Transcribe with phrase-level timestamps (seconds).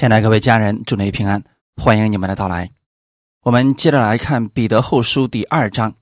[0.00, 1.44] 亲爱的各位家人，祝你平安，
[1.76, 2.70] 欢迎你们的到来。
[3.42, 5.92] 我们接着来看《彼得后书》第二章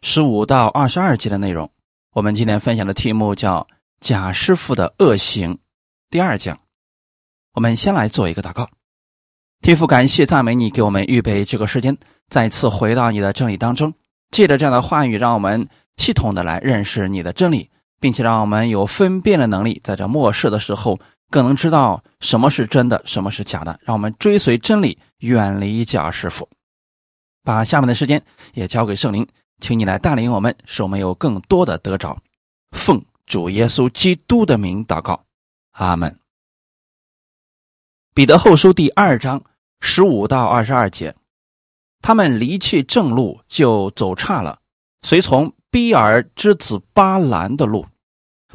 [0.00, 1.70] 十五到二十二节的内容。
[2.14, 3.66] 我们今天分享的题目叫
[4.00, 5.58] “贾师傅的恶行”
[6.08, 6.58] 第二讲。
[7.52, 8.70] 我们先来做一个祷告：
[9.60, 11.94] 天父，感谢赞美你，给我们预备这个时间，
[12.30, 13.92] 再次回到你的真理当中。
[14.30, 15.68] 借着这样的话语，让我们
[15.98, 17.68] 系统的来认识你的真理，
[18.00, 20.98] 并且让我们有分辨的能力，在这末世的时候。
[21.30, 23.78] 更能知道什么是真的，什么是假的。
[23.82, 26.48] 让我们追随真理，远离假师傅。
[27.42, 28.22] 把下面的时间
[28.54, 29.26] 也交给圣灵，
[29.60, 32.16] 请你来带领我们，使我们有更多的得着。
[32.70, 35.24] 奉主耶稣基督的名祷告，
[35.72, 36.18] 阿门。
[38.14, 39.42] 彼得后书第二章
[39.80, 41.14] 十五到二十二节，
[42.00, 44.60] 他们离弃正路，就走岔了，
[45.02, 47.86] 随从比尔之子巴兰的路。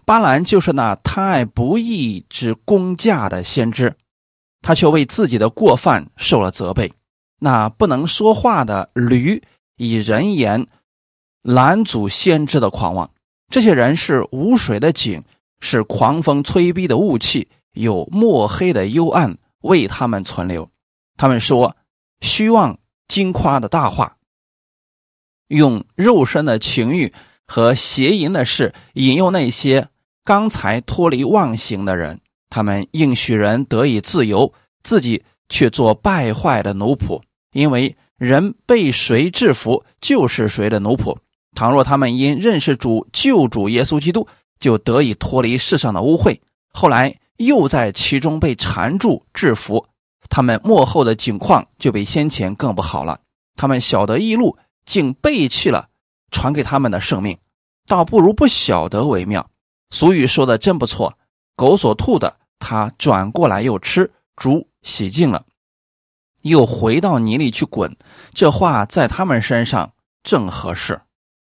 [0.09, 3.95] 巴兰就是那贪爱不义之公价的先知，
[4.59, 6.91] 他却为自己的过犯受了责备。
[7.38, 9.44] 那不能说话的驴
[9.78, 10.66] 以人言
[11.44, 13.11] 拦阻先知的狂妄，
[13.52, 15.23] 这些人是无水的井，
[15.59, 20.72] 是狂风吹逼的雾气，有墨黑的幽暗为他们存留。
[21.17, 21.78] 他们说
[22.22, 24.17] 虚妄惊夸的大话，
[25.50, 27.14] 用肉身的情欲
[27.45, 29.89] 和邪淫的事引诱那些。
[30.23, 34.53] 刚才脱离妄行的人，他们应许人得以自由，
[34.84, 37.22] 自己却做败坏的奴仆。
[37.52, 41.17] 因为人被谁制服，就是谁的奴仆。
[41.56, 44.28] 倘若他们因认识主救主耶稣基督，
[44.59, 46.38] 就得以脱离世上的污秽，
[46.72, 49.88] 后来又在其中被缠住制服，
[50.30, 53.20] 他们幕后的境况就比先前更不好了。
[53.56, 55.88] 他们晓得一路，竟背弃了
[56.30, 57.38] 传给他们的生命，
[57.88, 59.50] 倒不如不晓得为妙。
[59.92, 61.18] 俗语说的真不错，
[61.56, 65.46] 狗所吐的，他转过来又吃；猪洗净了，
[66.44, 67.96] 又回到泥里去滚。
[68.34, 71.02] 这话在他们身上正合适。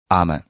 [0.09, 0.43] 阿门。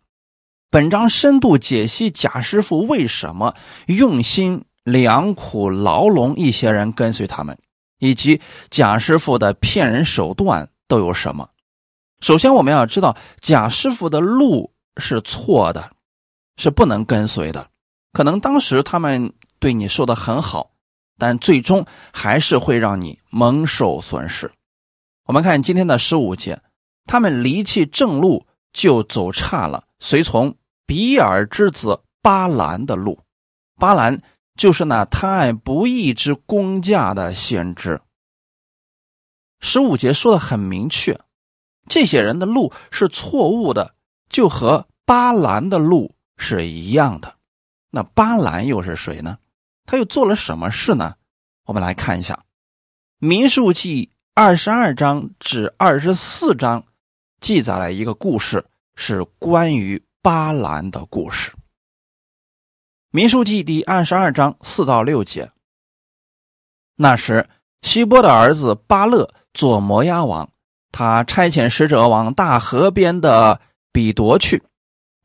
[0.70, 3.56] 本章深度解析贾师傅为什么
[3.86, 7.58] 用心良苦牢笼一些人跟随他们，
[7.98, 8.40] 以及
[8.70, 11.48] 贾师傅的骗人手段都有什么。
[12.20, 15.90] 首先，我们要知道贾师傅的路是错的，
[16.56, 17.68] 是不能跟随的。
[18.12, 20.72] 可能当时他们对你说的很好，
[21.18, 24.50] 但最终还是会让你蒙受损失。
[25.26, 26.60] 我们看今天的十五节，
[27.06, 30.56] 他们离弃正路就走岔了，随从
[30.86, 33.20] 比尔之子巴兰的路。
[33.76, 34.20] 巴兰
[34.56, 38.00] 就是那贪爱不义之公价的先知。
[39.60, 41.20] 十五节说的很明确，
[41.86, 43.94] 这些人的路是错误的，
[44.28, 47.36] 就和巴兰的路是一样的。
[47.90, 49.38] 那巴兰又是谁呢？
[49.84, 51.16] 他又做了什么事呢？
[51.64, 52.34] 我们来看一下
[53.18, 56.84] 《民数记》二十二章至二十四章，
[57.40, 58.64] 记载了一个故事，
[58.94, 61.50] 是关于巴兰的故事。
[63.10, 65.50] 《民数记》第二十二章四到六节。
[66.94, 67.48] 那时，
[67.82, 70.52] 希波的儿子巴勒做摩押王，
[70.92, 74.62] 他差遣使者往大河边的比夺去，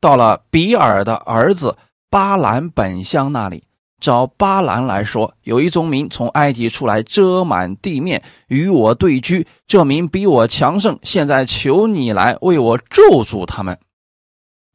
[0.00, 1.78] 到了比尔的儿子。
[2.08, 3.64] 巴兰本乡那里，
[4.00, 9.46] 找巴兰来说：“有一宗民从埃及出来，遮满地面，与我对居。
[9.66, 13.78] 这民比我强盛，现在求你来为我咒诅他们，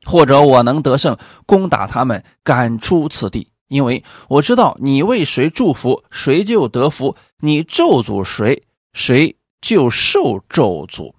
[0.06, 3.48] 或者我能得胜，攻打他们，赶出此地。
[3.68, 11.14] 因为我知道你为谁祝福，谁就得福；你咒诅谁，谁就受咒诅。”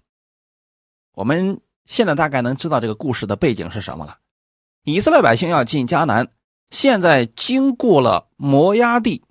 [1.14, 4.18] 我们现在大概能知道这个故事的背景是什么了。
[4.84, 6.28] 以色列百姓要进迦南，
[6.70, 9.22] 现在经过了摩押地，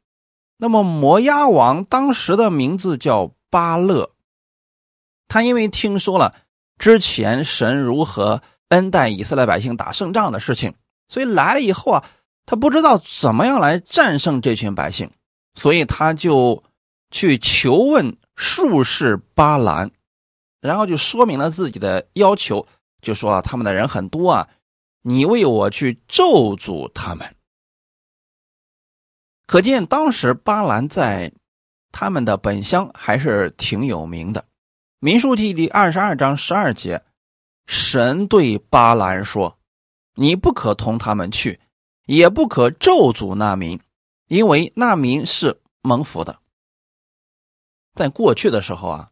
[0.56, 4.12] 那么摩押王当时的名字叫巴勒，
[5.28, 6.34] 他因为听说了
[6.78, 10.74] 之前神如何恩待以色列百姓打胜仗的事情，
[11.10, 12.06] 所以来了以后啊，
[12.46, 15.12] 他不知道怎么样来战胜这群百姓，
[15.56, 16.64] 所以他就
[17.12, 19.92] 去求问术士巴兰，
[20.62, 22.66] 然后就说明了自己的要求，
[23.02, 24.48] 就说啊，他们的人很多啊。
[25.04, 27.36] 你为我去咒诅他们，
[29.48, 31.34] 可见当时巴兰在
[31.92, 34.46] 他们的本乡还是挺有名的。
[35.00, 37.04] 民数记第二十二章十二节，
[37.66, 39.58] 神对巴兰说
[40.14, 41.60] ：“你不可同他们去，
[42.06, 43.82] 也不可咒诅那民，
[44.28, 46.40] 因为那民是蒙福的。”
[47.96, 49.10] 在过去的时候啊，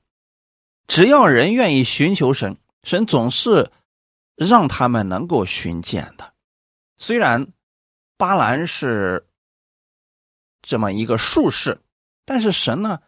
[0.87, 3.71] 只要人愿意寻求神，神总是。
[4.39, 6.33] 让他们能够寻见的，
[6.97, 7.49] 虽然
[8.15, 9.27] 巴兰是
[10.61, 11.81] 这么一个术士，
[12.23, 13.01] 但是神呢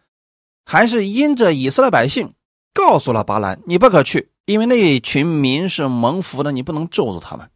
[0.66, 2.34] 还是因着以色列百姓
[2.74, 7.50] 告诉了巴兰，你不可去，因为那群民是蒙福的，你不能咒诅他们。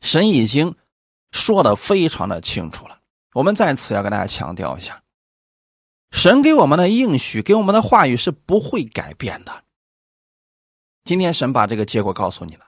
[0.00, 0.76] 神已经
[1.32, 3.00] 说的非常的清楚了，
[3.34, 5.02] 我们在此要跟大家强调一下，
[6.12, 9.64] 神给我们的应许，给我们的话语是不会改变的。
[11.08, 12.66] 今天神把这个结果告诉你了，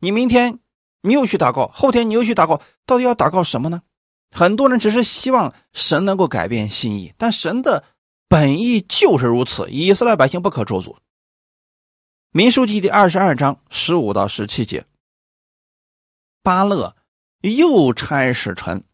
[0.00, 0.58] 你明天
[1.00, 3.80] 你又去祷告，后天你又去祷告，到底要祷告什么呢？
[4.30, 7.84] 很多人只是希望神能够改变心意，但神的
[8.28, 9.70] 本意就是如此。
[9.70, 10.98] 以色列百姓不可咒诅。
[12.32, 14.84] 民书记第二十二章十五到十七节，
[16.42, 16.94] 巴勒
[17.40, 18.84] 又差使臣，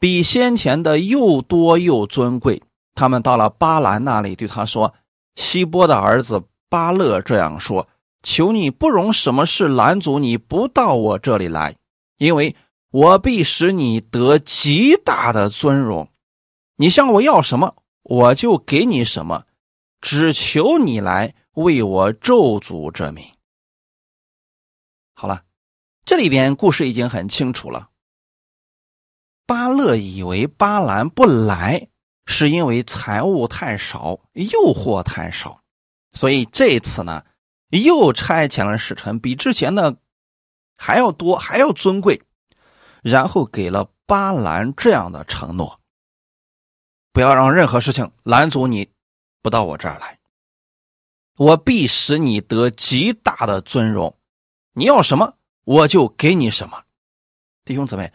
[0.00, 2.60] 比先前的又多又尊贵。
[2.96, 4.92] 他们到了巴兰那里，对他说
[5.36, 7.86] ：“希波的儿子巴勒这样说：
[8.22, 11.76] 求你不容什么事拦阻你不到我这里来，
[12.18, 12.54] 因为。”
[12.92, 16.10] 我必使你得极大的尊荣，
[16.76, 19.46] 你向我要什么，我就给你什么，
[20.02, 23.24] 只求你来为我咒诅这名。
[25.14, 25.42] 好了，
[26.04, 27.88] 这里边故事已经很清楚了。
[29.46, 31.88] 巴勒以为巴兰不来，
[32.26, 35.62] 是因为财物太少，诱惑太少，
[36.12, 37.24] 所以这次呢，
[37.80, 39.96] 又差遣了使臣，比之前的
[40.76, 42.22] 还要多，还要尊贵。
[43.02, 45.80] 然后给了巴兰这样的承诺：
[47.12, 48.88] 不要让任何事情拦阻你
[49.42, 50.20] 不到我这儿来，
[51.36, 54.16] 我必使你得极大的尊荣。
[54.74, 56.84] 你要什么，我就给你什么。
[57.64, 58.12] 弟兄姊妹，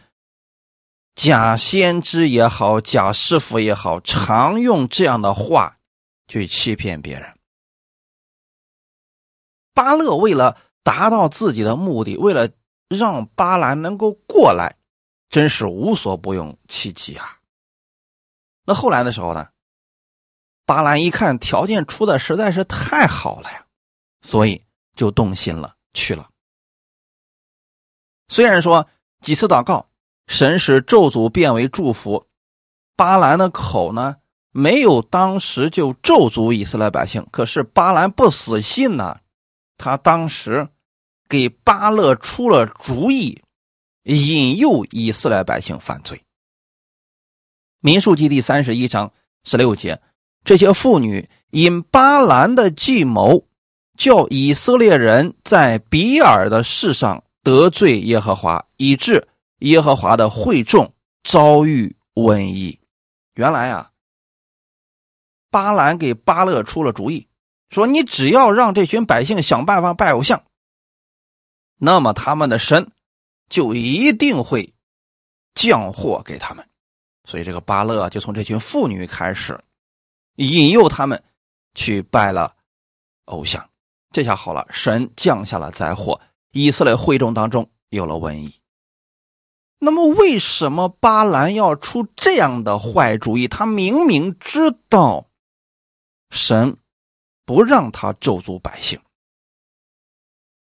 [1.14, 5.78] 假先知也好，假师傅也好，常用这样的话
[6.28, 7.37] 去欺骗别人。
[9.78, 12.50] 巴勒为了达到自己的目的，为了
[12.88, 14.74] 让巴兰能够过来。
[15.30, 17.36] 真是无所不用其极啊！
[18.64, 19.50] 那后来的时候呢？
[20.64, 23.66] 巴兰一看条件出的实在是太好了呀，
[24.22, 24.64] 所以
[24.96, 26.30] 就动心了，去了。
[28.28, 28.88] 虽然说
[29.20, 29.90] 几次祷告，
[30.26, 32.26] 神使咒诅变为祝福，
[32.96, 34.16] 巴兰的口呢
[34.50, 39.20] 没有当时就咒诅以色列百姓，可是巴兰不死心呢，
[39.78, 40.68] 他当时
[41.28, 43.40] 给巴勒出了主意。
[44.04, 46.24] 引诱以色列百姓犯罪。
[47.80, 49.12] 民数记第三十一章
[49.44, 50.00] 十六节，
[50.44, 53.44] 这些妇女因巴兰的计谋，
[53.98, 59.28] 叫以色列人在比尔的事上得罪耶和华，以致
[59.58, 62.80] 耶和华的会众遭遇瘟疫。
[63.34, 63.90] 原来啊，
[65.50, 67.27] 巴兰给巴勒出了主意，
[67.70, 70.42] 说你只要让这群百姓想办法拜偶像，
[71.76, 72.90] 那么他们的神。
[73.50, 74.74] 就一定会
[75.54, 76.68] 降祸给他们，
[77.24, 79.58] 所以这个巴勒就从这群妇女开始
[80.34, 81.24] 引诱他们
[81.74, 82.54] 去拜了
[83.24, 83.70] 偶像。
[84.10, 86.20] 这下好了，神降下了灾祸，
[86.52, 88.54] 以色列会众当中有了瘟疫。
[89.78, 93.48] 那么，为什么巴兰要出这样的坏主意？
[93.48, 95.24] 他明明知道
[96.28, 96.76] 神
[97.48, 99.00] 不让他咒诅百姓，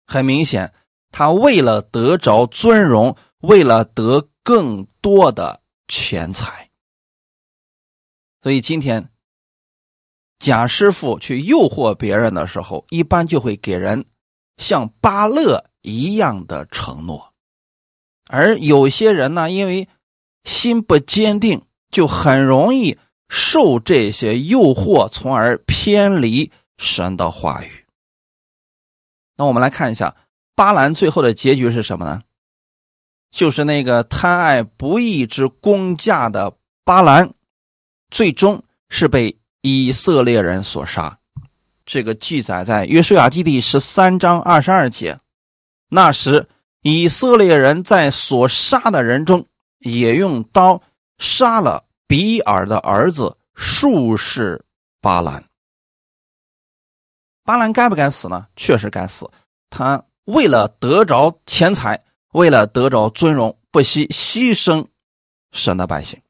[0.06, 0.72] 很明显。
[1.10, 6.70] 他为了得着尊荣，为了得更多的钱财，
[8.40, 9.10] 所以今天
[10.38, 14.06] 贾师傅去诱惑别人的时候，一般就会给人
[14.56, 17.34] 像巴勒一样的承诺，
[18.28, 19.88] 而有些人呢，因为
[20.44, 22.96] 心不坚定，就很容易
[23.28, 27.84] 受这些诱惑，从而偏离神的话语。
[29.36, 30.14] 那我们来看一下。
[30.54, 32.22] 巴兰最后的结局是什么呢？
[33.30, 37.34] 就是那个贪爱不义之公价的巴兰，
[38.10, 41.18] 最终是被以色列人所杀。
[41.84, 45.20] 这个记载在约书亚记第十三章二十二节。
[45.90, 46.48] 那时，
[46.80, 49.46] 以色列人在所杀的人中，
[49.80, 50.82] 也用刀
[51.18, 54.64] 杀了比尔的儿子术士
[55.02, 55.44] 巴兰。
[57.46, 58.46] 巴兰该不该死呢？
[58.56, 59.30] 确实该死。
[59.70, 60.04] 他。
[60.26, 64.84] 为了得着钱财，为了得着尊荣，不惜牺牲
[65.52, 66.20] 神的百姓。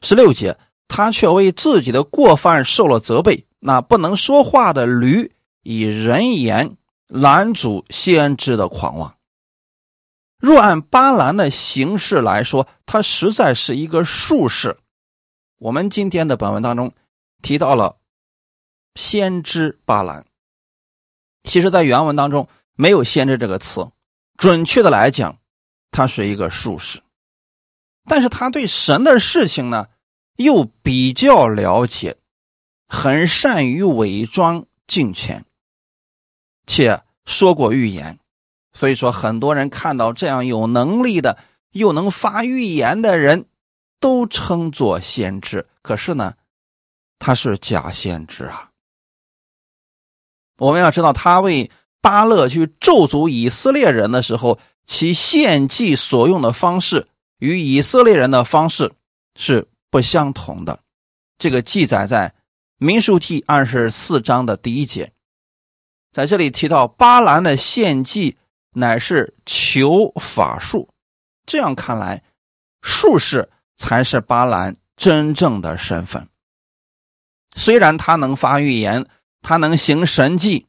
[0.00, 0.56] 十六节，
[0.88, 3.46] 他却为自己的过犯受了责备。
[3.60, 5.30] 那不能说话的驴，
[5.62, 9.14] 以人言拦阻先知的狂妄。
[10.38, 14.78] 若按巴兰的形式来说，他实在是一个术士。
[15.58, 16.90] 我们今天的本文当中
[17.42, 17.96] 提到了
[18.94, 20.24] 先知巴兰，
[21.42, 22.48] 其实，在原文当中。
[22.76, 23.88] 没有“先知”这个词，
[24.36, 25.38] 准确的来讲，
[25.92, 27.00] 他是一个术士，
[28.06, 29.86] 但是他对神的事情呢，
[30.38, 32.16] 又比较了解，
[32.88, 35.44] 很善于伪装敬虔，
[36.66, 38.18] 且说过预言。
[38.72, 41.38] 所以说，很多人看到这样有能力的
[41.70, 43.46] 又能发预言的人，
[44.00, 45.64] 都称作先知。
[45.80, 46.34] 可是呢，
[47.20, 48.72] 他是假先知啊。
[50.58, 51.70] 我们要知道，他为
[52.00, 57.08] 巴勒去咒诅以色列人的时候，其献祭所用的方式
[57.38, 58.92] 与以色列人的方式
[59.36, 60.80] 是不相同的。
[61.38, 62.28] 这个记载在
[62.78, 65.12] 《民数记》二十四章的第一节，
[66.12, 68.36] 在这里提到巴兰的献祭。
[68.76, 70.88] 乃是求法术，
[71.46, 72.24] 这样看来，
[72.82, 76.26] 术士才是巴兰真正的身份。
[77.54, 79.06] 虽然他能发预言，
[79.44, 80.66] 他能行神迹，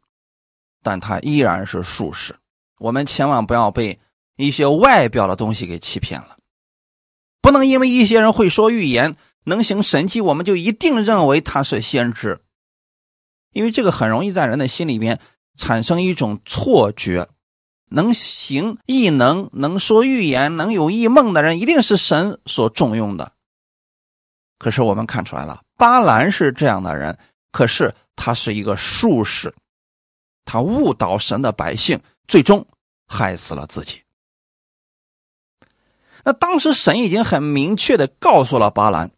[0.83, 2.35] 但他依然是术士。
[2.77, 3.99] 我们千万不要被
[4.35, 6.37] 一些外表的东西给欺骗了。
[7.41, 9.15] 不能因为一些人会说预言、
[9.45, 12.41] 能行神迹，我们就一定认为他是先知，
[13.53, 15.21] 因为这个很容易在人的心里边
[15.57, 17.29] 产生一种错觉。
[17.87, 23.31] 能行异能、能说预言、能有异梦的人，一定是神所重用的。
[24.57, 27.17] 可是我们看出来了，巴兰是这样的人，
[27.55, 29.55] 可是他是一个术士，
[30.43, 31.97] 他误导神的百姓，
[32.27, 32.67] 最终
[33.07, 34.01] 害死了自己。
[36.25, 39.09] 那当时神已经很明确的告诉了巴兰，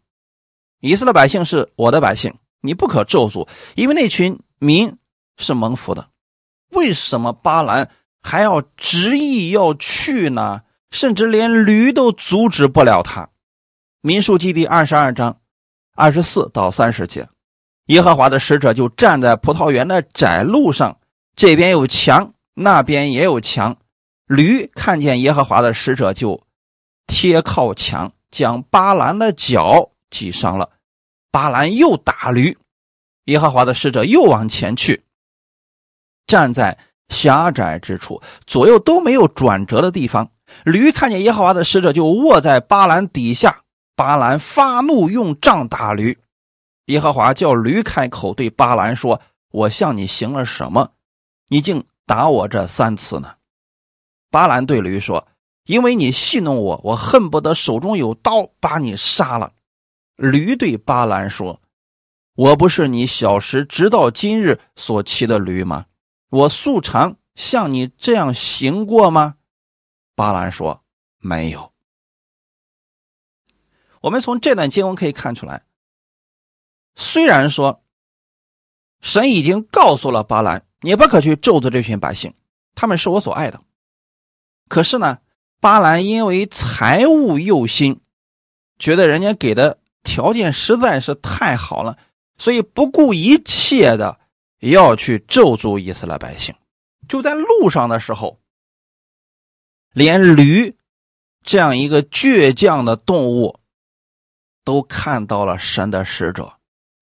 [0.78, 4.96] 以色列百姓是我的百姓，你不可咒诅，因为那群民
[5.36, 6.08] 是蒙福的。
[6.68, 7.90] 为什么巴兰？
[8.22, 13.30] 还要执意要去呢，甚至连驴都阻止不了他。
[14.00, 15.40] 民数记第二十二章
[15.96, 17.28] 二十四到三十节，
[17.88, 20.98] 耶和华的使者就站在葡萄园的窄路上，
[21.36, 23.76] 这边有墙，那边也有墙。
[24.26, 26.42] 驴看见耶和华的使者，就
[27.06, 30.70] 贴靠墙，将巴兰的脚挤伤了。
[31.30, 32.56] 巴兰又打驴，
[33.24, 35.04] 耶和华的使者又往前去，
[36.26, 36.78] 站在。
[37.10, 40.30] 狭窄之处，左右都没有转折的地方。
[40.64, 43.62] 驴看见耶和华的使者，就卧在巴兰底下。
[43.96, 46.18] 巴兰发怒，用杖打驴。
[46.88, 50.92] 耶和华叫驴开口，对巴兰说：“我向你行了什么？
[51.48, 53.36] 你竟打我这三次呢？”
[54.30, 55.28] 巴兰对驴说
[55.64, 59.52] ：“因为你戏弄我，我恨不得手中有刀把你杀了。”
[60.16, 61.60] 驴对巴兰说
[62.34, 65.86] ：“我不是你小时直到今日所骑的驴吗？”
[66.30, 69.36] 我素常像你这样行过吗？
[70.14, 70.82] 巴兰说
[71.20, 71.72] ：“没有。”
[74.02, 75.64] 我们从这段经文可以看出来，
[76.98, 77.82] 虽然说
[79.00, 82.34] 神已经告诉了巴兰，你不可去咒诅这群百姓，
[82.74, 83.62] 他们是我所爱的。
[84.68, 85.20] 可是呢，
[85.60, 88.00] 巴兰因为财物诱心，
[88.78, 91.96] 觉得人家给的条件实在是太好了，
[92.36, 94.18] 所以不顾一切的。
[94.60, 96.52] 要去咒诅以色列百姓，
[97.08, 98.40] 就在路上的时候，
[99.92, 100.76] 连驴
[101.44, 103.60] 这样一个倔强的动物
[104.64, 106.57] 都看到了神的使者，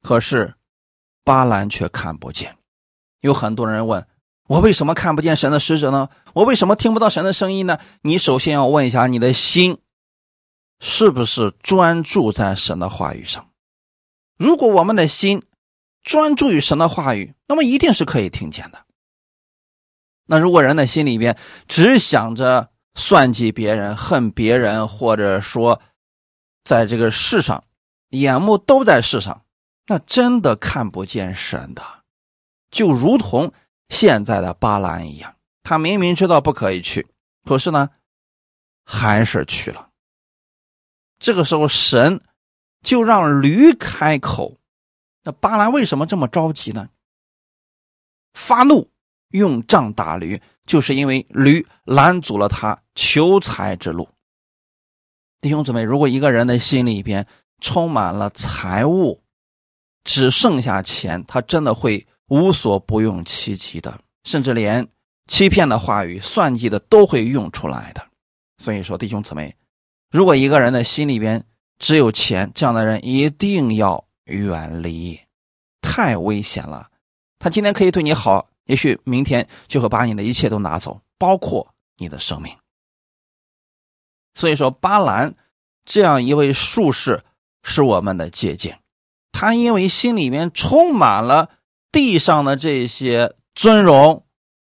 [0.06, 0.54] 可是
[1.24, 2.56] 巴兰却看不见。
[3.22, 4.06] 有很多人问
[4.46, 6.08] 我为什么看不见神的使者呢？
[6.32, 7.80] 我为什么听不到神的声音呢？
[8.02, 9.78] 你首先要问一下你的心
[10.78, 13.50] 是不是专注在神的话语上？
[14.38, 15.42] 如果我们的心，
[16.04, 18.84] 专注于神的话语，那么一定是可以听见的。
[20.26, 21.36] 那如果人的心里边
[21.66, 25.82] 只想着算计别人、恨别人，或者说
[26.62, 27.64] 在这个世上
[28.10, 29.42] 眼目都在世上，
[29.86, 31.82] 那真的看不见神的。
[32.70, 33.52] 就如同
[33.88, 37.06] 现在的巴兰一样，他明明知道不可以去，
[37.44, 37.90] 可是呢，
[38.84, 39.90] 还是去了。
[41.18, 42.20] 这个时候，神
[42.82, 44.58] 就让驴开口。
[45.22, 46.88] 那巴兰为什么这么着急呢？
[48.34, 48.90] 发怒
[49.30, 54.08] 用杖打驴，就是因为驴拦阻了他求财之路。
[55.40, 57.26] 弟兄姊妹，如果一个人的心里边
[57.60, 59.22] 充满了财物，
[60.06, 64.88] 只剩下钱，他真的会无所不用其极的，甚至连
[65.26, 68.02] 欺骗的话语、算计的都会用出来的。
[68.56, 69.54] 所以说，弟兄姊妹，
[70.10, 71.44] 如果一个人的心里边
[71.78, 74.02] 只有钱，这样的人一定要。
[74.28, 75.20] 远离，
[75.80, 76.90] 太危险了。
[77.38, 82.52] 他今天可以对你好，也许明天就会把你的一切都拿走，包括你的生命。
[84.34, 85.32] 所以说，巴兰
[85.84, 87.22] 这样一位术士
[87.62, 88.76] 是我们的借鉴。
[89.38, 91.50] 他因为心里面充满了
[91.92, 94.24] 地上的这些尊荣、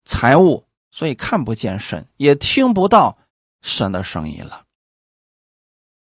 [0.05, 3.17] 财物，所以看不见神，也听不到
[3.61, 4.63] 神的声音了。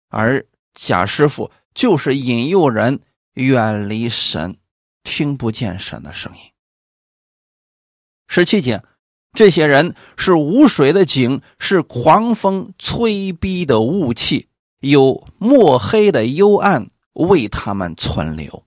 [0.09, 0.45] 而
[0.75, 3.01] 贾师傅就是引诱人。
[3.33, 4.59] 远离神，
[5.01, 6.43] 听不见神的声音。
[8.27, 8.83] 十七节，
[9.33, 14.49] 这些人是无水的井，是狂风吹逼的雾气，
[14.81, 18.65] 有墨黑的幽暗为他们存留。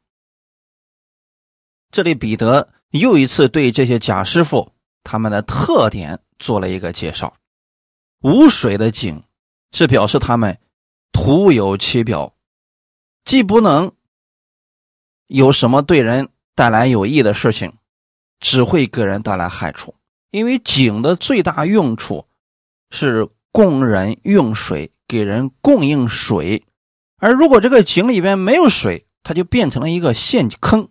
[1.91, 4.73] 这里彼得又一次对这些假师傅
[5.05, 7.37] 他们的特点做了一个介绍。
[8.21, 9.23] 无水的井
[9.73, 10.59] 是表示他们
[11.13, 12.35] 徒有其表，
[13.25, 13.93] 既不能
[15.27, 17.73] 有什么对人带来有益的事情，
[18.41, 19.95] 只会给人带来害处。
[20.31, 22.27] 因为井的最大用处
[22.91, 26.66] 是供人用水，给人供应水。
[27.19, 30.89] 而如果这个井里边没有水，它就变成了一个陷坑。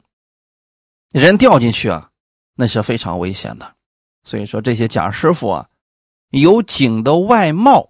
[1.12, 2.10] 人掉进去啊，
[2.56, 3.76] 那是非常危险的。
[4.24, 5.70] 所以说，这些假师傅啊，
[6.32, 7.90] 有井的外貌，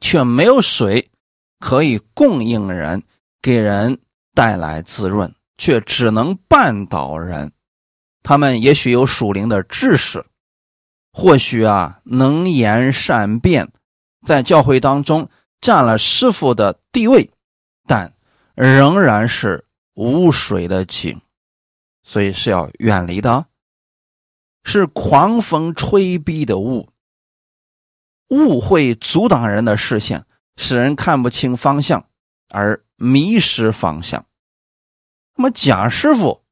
[0.00, 1.10] 却没有水
[1.58, 3.02] 可以供应人，
[3.40, 3.98] 给人
[4.34, 7.52] 带来滋润，却只能绊倒人。
[8.22, 10.24] 他们也许有属灵的知识，
[11.12, 13.72] 或许啊能言善辩，
[14.26, 15.28] 在教会当中
[15.60, 17.30] 占了师傅的地位，
[17.86, 18.14] 但
[18.54, 21.20] 仍然是无水的井。
[22.02, 23.46] 所以是要远离的，
[24.62, 26.90] 是狂风吹逼的雾，
[28.28, 32.06] 雾会阻挡人的视线，使人看不清方向
[32.50, 34.26] 而迷失方向。
[35.34, 36.44] 那么贾师傅，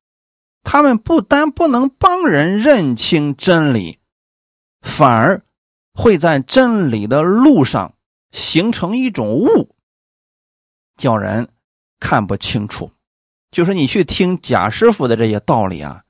[0.63, 3.99] 他们不单不能帮人认清真理，
[4.81, 5.45] 反而
[5.93, 7.95] 会在真理的路上
[8.33, 9.75] 形成一种雾，
[10.97, 11.49] 叫人
[12.01, 12.91] 看不清楚。
[13.53, 16.05] 就是你去听贾师傅的这些道理啊，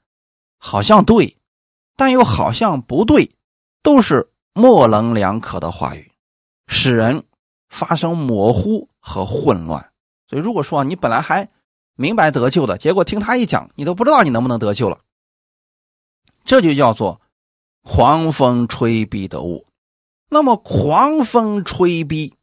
[0.58, 1.36] 好像对，
[1.96, 3.32] 但又好像不对，
[3.82, 6.12] 都是模棱两可的话语，
[6.68, 7.24] 使人
[7.68, 9.92] 发生模糊和混乱。
[10.28, 11.48] 所以，如果说你本来还
[11.96, 15.00] 明白得救的，结果听他一讲，你都不知道你能不能得救了，
[16.44, 17.20] 这就叫做
[17.82, 19.66] 狂风吹逼的雾。
[20.32, 22.34] 那么，狂风吹逼，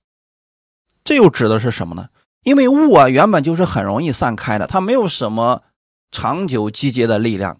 [1.03, 2.09] 这又指的是什么呢？
[2.43, 5.63] 因为雾啊，原本就是很容易散开的，它没有什么
[6.11, 7.59] 长久集结的力量。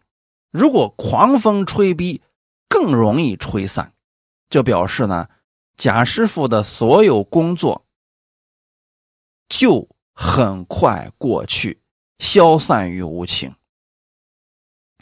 [0.52, 2.22] 如果狂风吹逼，
[2.68, 3.94] 更容易吹散。
[4.52, 5.28] 这表示呢，
[5.78, 7.88] 贾师傅的所有工作
[9.48, 11.82] 就很快过去，
[12.20, 13.56] 消散于无情。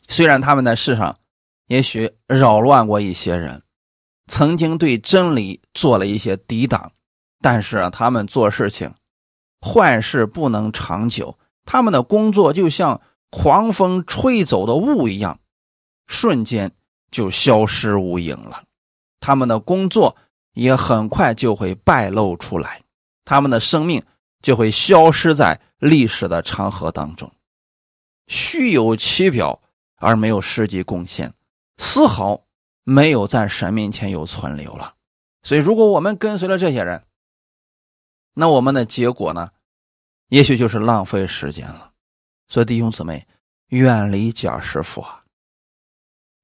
[0.08, 1.20] 虽然他们在世上
[1.68, 3.62] 也许扰乱过一些人，
[4.28, 6.92] 曾经对真理做了一些抵挡，
[7.42, 8.94] 但是啊，他们做事情。
[9.60, 15.40] 坏事不能长久，他们的工作就像狂风吹走的雾一样，
[16.06, 16.72] 瞬间
[17.10, 18.64] 就消失无影了。
[19.20, 20.16] 他们的工作
[20.54, 22.82] 也很快就会败露出来，
[23.26, 24.02] 他们的生命
[24.42, 27.30] 就会消失在历史的长河当中，
[28.28, 29.60] 虚有其表
[29.96, 31.34] 而没有实际贡献，
[31.78, 32.40] 丝毫
[32.90, 34.96] 没有在神面前有存留了。
[35.44, 37.04] 所以，如果我们跟随了这些人，
[38.34, 39.52] 那我们的结果呢？
[40.30, 41.92] 也许就是浪费时间了。
[42.48, 43.28] 所以弟兄姊妹，
[43.68, 45.26] 远离假师傅啊！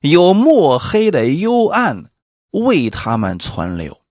[0.01, 2.12] 有墨黑的幽暗
[2.51, 4.01] 为他们存留，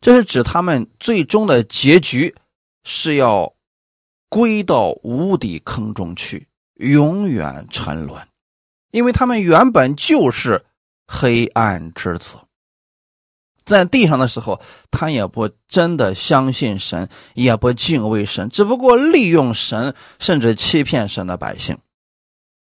[0.00, 2.34] 这是指他们最终的结局
[2.82, 3.54] 是要
[4.28, 8.26] 归到无底坑中去，永远沉沦，
[8.90, 10.64] 因为他们原本就是
[11.06, 12.36] 黑暗之子。
[13.64, 14.60] 在地上的时候，
[14.90, 21.78] 他也不真的相信神，也不敬畏神，只不过利用神，甚至欺骗神的百姓。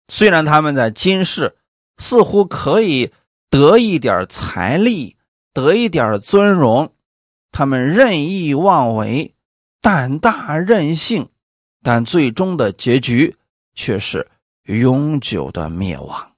[0.08, 1.58] 虽然他们在今世
[1.98, 3.12] 似乎可以
[3.52, 5.16] 得一点财力，
[5.54, 6.92] 得一点尊荣，
[7.52, 9.36] 他们任意妄为，
[9.82, 11.30] 胆大任性，
[11.84, 13.38] 但最终的结局
[13.76, 14.28] 却是
[14.64, 16.29] 永久的灭亡。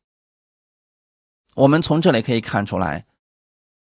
[1.62, 3.06] 我们从这里可以看出来。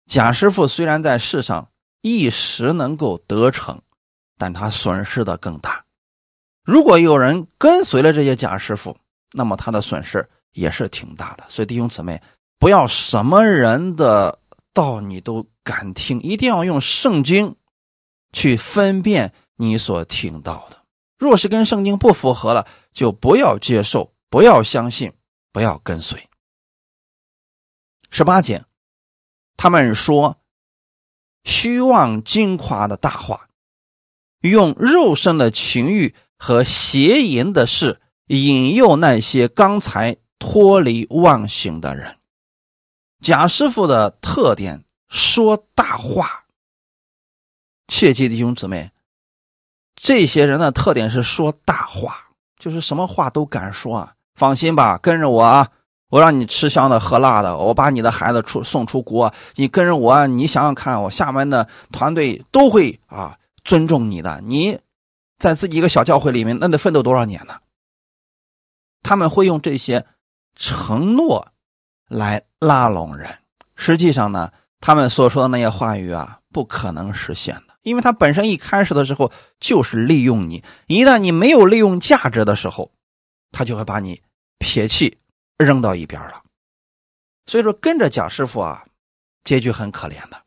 [0.07, 1.69] 贾师傅虽然在世上
[2.01, 3.79] 一时能够得逞，
[4.35, 5.85] 但他损失的更大。
[6.63, 8.97] 如果有人跟随了这些贾师傅，
[9.31, 11.43] 那么他的损失也是挺大的。
[11.49, 12.19] 所以弟兄姊妹，
[12.57, 14.39] 不要什么人的
[14.73, 17.55] 道你都敢听，一定要用圣经
[18.33, 20.77] 去分辨你所听到的。
[21.19, 25.13] 若是跟圣经不符合了，就不要接受，不要相信，
[25.51, 26.19] 不要跟随。
[28.09, 28.63] 十八节。
[29.55, 30.37] 他们说
[31.43, 33.47] 虚妄惊夸的大话，
[34.41, 42.17] 用肉身的情欲和邪淫的事引诱那些刚才脱离妄行的人。
[43.21, 46.45] 贾师傅的特点说大话，
[47.87, 48.91] 切记弟兄姊妹，
[49.95, 52.23] 这些人的特点是说大话。
[52.59, 54.15] 就是什么话都敢说啊！
[54.33, 55.71] 放心吧，跟着我啊，
[56.09, 64.41] 我让你吃香的喝辣的，我把你的孩子出送出国，你跟着我，你想想看，我下面的团队都会啊尊重你的。
[64.41, 64.79] 你
[65.37, 67.55] 在自己一个小教会里面，那得奋斗多少年呢？
[69.03, 70.05] 他们会用这些
[70.55, 71.49] 承诺
[72.07, 73.39] 来拉拢人，
[73.75, 77.75] 实际上呢，他们所说的那些话语啊，不可能实现的。
[77.83, 82.91] 因为他本身一开始的时候就是利用你，一旦你没有利用价值的时候，
[83.51, 84.21] 他就会把你
[84.57, 85.19] 撇弃
[85.57, 86.43] 扔到一边了。
[87.45, 88.85] 所以说，跟着贾师傅啊，
[89.43, 90.43] 结局很可怜的。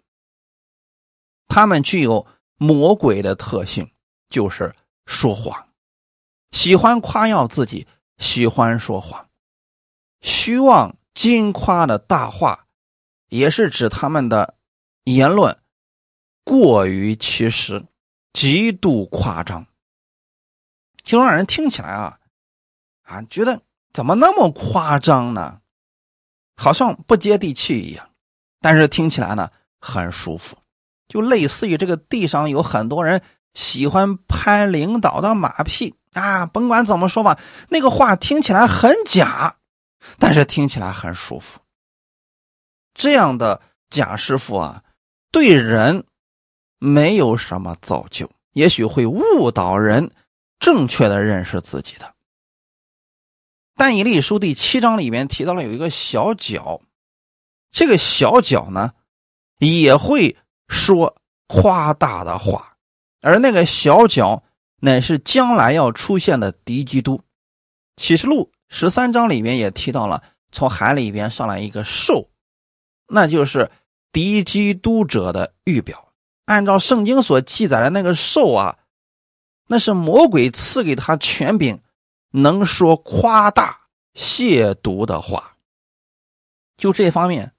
[1.49, 3.91] 他们具有魔鬼的特性，
[4.29, 4.75] 就是
[5.07, 5.69] 说谎，
[6.53, 9.29] 喜欢夸耀自己，喜欢说谎，
[10.21, 12.67] 虚妄金夸的大话，
[13.29, 14.57] 也是指他们的
[15.05, 15.59] 言论。
[16.45, 17.85] 过于其实，
[18.33, 19.67] 极度夸张，
[21.03, 22.21] 就让人听起来啊，
[23.03, 25.61] 啊，觉得怎么那么夸张呢？
[26.57, 28.11] 好像不接地气一样，
[28.61, 29.51] 但是听起来呢
[29.81, 30.57] 很舒服，
[31.09, 33.23] 就类似于这个地上有很多人
[33.55, 39.57] 喜欢拍领导的马屁啊，甭管怎么说吧，那个话听起来很假，
[40.19, 41.61] 但是听起来很舒服。
[42.95, 44.83] 这样的假师傅啊，
[45.31, 46.05] 对人。
[46.83, 50.11] 没有什么造就，也许会误导人
[50.59, 52.15] 正确的认识自己的。
[53.81, 56.83] 但以理书第七章里面提到了有一个小角，
[57.73, 58.93] 这个小角呢
[59.59, 60.37] 也会
[60.69, 61.17] 说
[61.47, 62.77] 夸大的话，
[63.23, 64.43] 而那个小角
[64.81, 67.23] 乃是将来要出现的敌基督。
[67.97, 72.29] 启示录十三章里面也提到了，从海里边上来一个兽，
[73.07, 73.71] 那就是
[74.13, 76.13] 敌基督者的预表。
[76.45, 78.77] 按照圣经所记载的那个兽啊，
[79.69, 81.81] 那是魔鬼赐给他权柄，
[82.31, 83.81] 能说夸大
[84.15, 85.57] 亵渎的话。
[86.77, 87.53] 就这方面，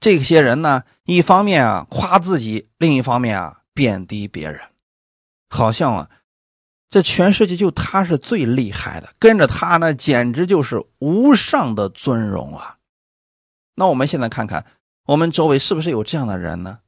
[0.00, 4.60] 这些人呢，一方面啊夸自己，另一方面啊贬低别人，
[5.50, 6.10] 好像啊，
[6.90, 12.78] 这全世界就他是最厉害的，跟着他呢简直就是无上的尊荣啊。
[13.74, 14.64] 那我们现在看看，
[15.06, 16.78] 我们周围是不是有这样的人呢？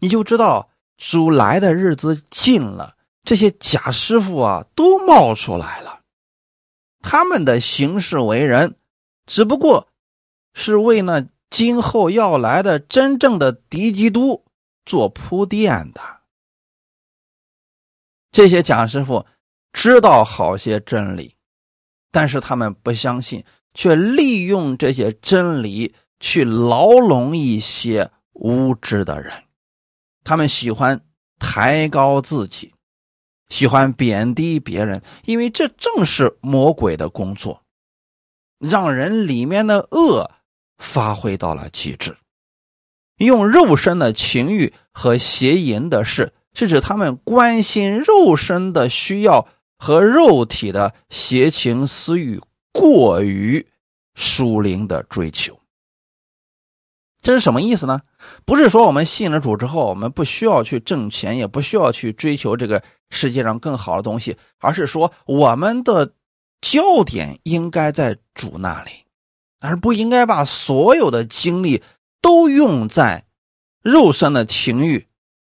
[0.00, 0.70] 你就知道。
[0.98, 5.95] 主来的日子近了，这些假师傅啊都冒出来了。
[7.08, 8.74] 他们的行事为人，
[9.26, 9.86] 只不过
[10.54, 14.44] 是为那今后要来的真正的敌基督
[14.84, 16.00] 做铺垫的。
[18.32, 19.24] 这些假师傅
[19.72, 21.36] 知道好些真理，
[22.10, 29.44] 但是他们不相信，却利用这些真理去牢笼一些无知的人。
[30.24, 31.00] 他们喜欢
[31.38, 32.74] 抬高自己，
[33.48, 37.62] 喜欢贬低别人，因为这正是魔鬼的工作，
[38.58, 40.30] 让人里面的恶
[40.78, 42.16] 发挥到了极致。
[43.18, 53.66] 用肉身的情欲和邪淫的事，是指他们关心肉身的需要和肉体的邪情私欲，过于
[54.14, 55.58] 属灵的追求。
[57.22, 58.02] 这是什么意思呢？
[58.44, 66.12] 不是说我们信了主之后，我们不需要去挣钱，也不需要去追求这个世界上更好的东西，而是说我们的
[66.60, 68.90] 焦点应该在主那里，
[69.60, 71.82] 而不应该把所有的精力
[72.20, 73.24] 都用在
[73.82, 75.06] 肉身的情欲，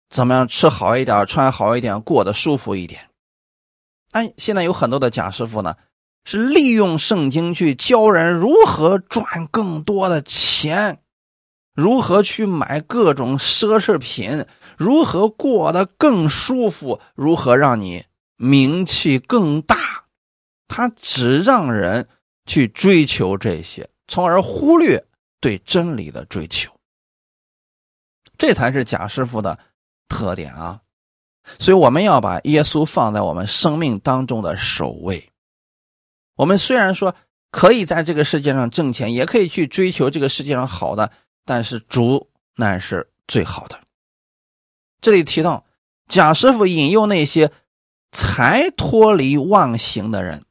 [0.10, 3.10] 怎么样吃好一点，穿好一点，过得舒服一点。
[4.12, 5.76] 但现在有很多的假师傅呢，
[6.26, 11.00] 是利用圣经去教人如何赚更多的钱。
[11.74, 14.46] 如何去买各种奢侈品？
[14.78, 17.00] 如何过得更舒服？
[17.16, 18.06] 如何让你
[18.38, 20.06] 名气更大？
[20.68, 22.08] 他只让人
[22.46, 25.06] 去追求这些，从而忽略
[25.42, 26.72] 对真理的追求。
[28.38, 29.60] 这才是贾师傅的
[30.08, 30.82] 特点啊！
[31.58, 35.30] 所以我们要把耶稣放在我们生命当中的首位。
[36.36, 37.16] 我们虽然说
[37.52, 41.12] 可以在这个世界上挣钱，也可以去追求这个世界上好的。
[41.46, 43.80] 但是主乃是最好的。
[45.02, 45.66] 这里提到
[46.08, 47.52] 贾师傅引诱那些
[48.12, 50.44] 才脱离妄行的人，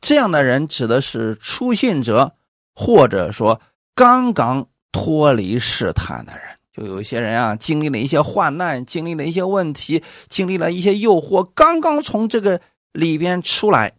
[0.00, 2.36] 这样的人指的是初信者，
[2.74, 3.60] 或者说
[3.94, 6.42] 刚刚脱离试探的人。
[6.72, 12.60] 就有一些人啊，经历了一些患难，经历了一些问题，经历了一些诱惑，刚刚从这个
[12.92, 13.94] 里边出来，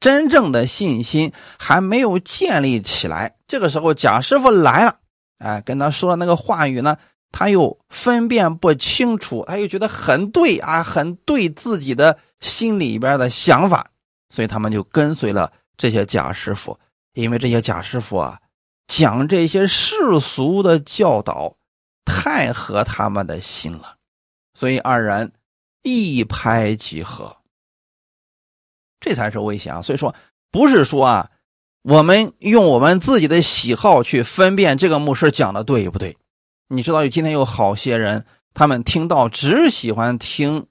[0.00, 3.36] 真正的信心还没有建立起来。
[3.46, 4.96] 这个时候，贾师傅来了，
[5.38, 6.96] 哎，跟他说的那个话语呢，
[7.30, 13.86] 他又分辨不清楚，他又觉得很对啊，很对自己的心里边的想法，
[14.30, 16.78] 所以他们就跟随了这些贾师傅，
[17.12, 18.40] 因为这些贾师傅啊，
[18.86, 21.54] 讲这些世俗的教导
[22.04, 23.96] 太合他们的心了，
[24.54, 25.32] 所以二人
[25.82, 27.36] 一拍即合。
[29.00, 29.82] 这才是危险啊！
[29.82, 30.14] 所以说，
[30.52, 31.30] 不是说啊，
[31.82, 36.16] 我们用我们自己的喜好去分辨这个牧师讲的对与不对。
[36.68, 40.66] 你知道，有今天有好些人，他们听到只喜欢听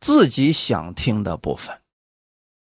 [0.00, 1.76] 自己想听的部分，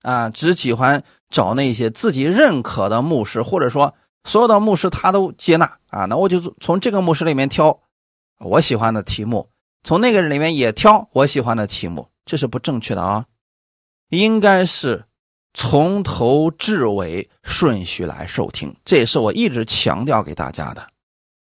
[0.03, 7.81] 啊，只喜欢找那些自己认可的牧师，或者说所有的牧师他都接纳啊，那我就从这个牧师里面挑
[8.41, 9.49] 我喜欢的题目，
[9.85, 13.25] 从那个里面也挑我喜欢的题目，这是不正确的啊。
[14.09, 15.05] 应该是
[15.55, 20.89] 从头至尾顺序来收听，这也是我一直强调给大家的。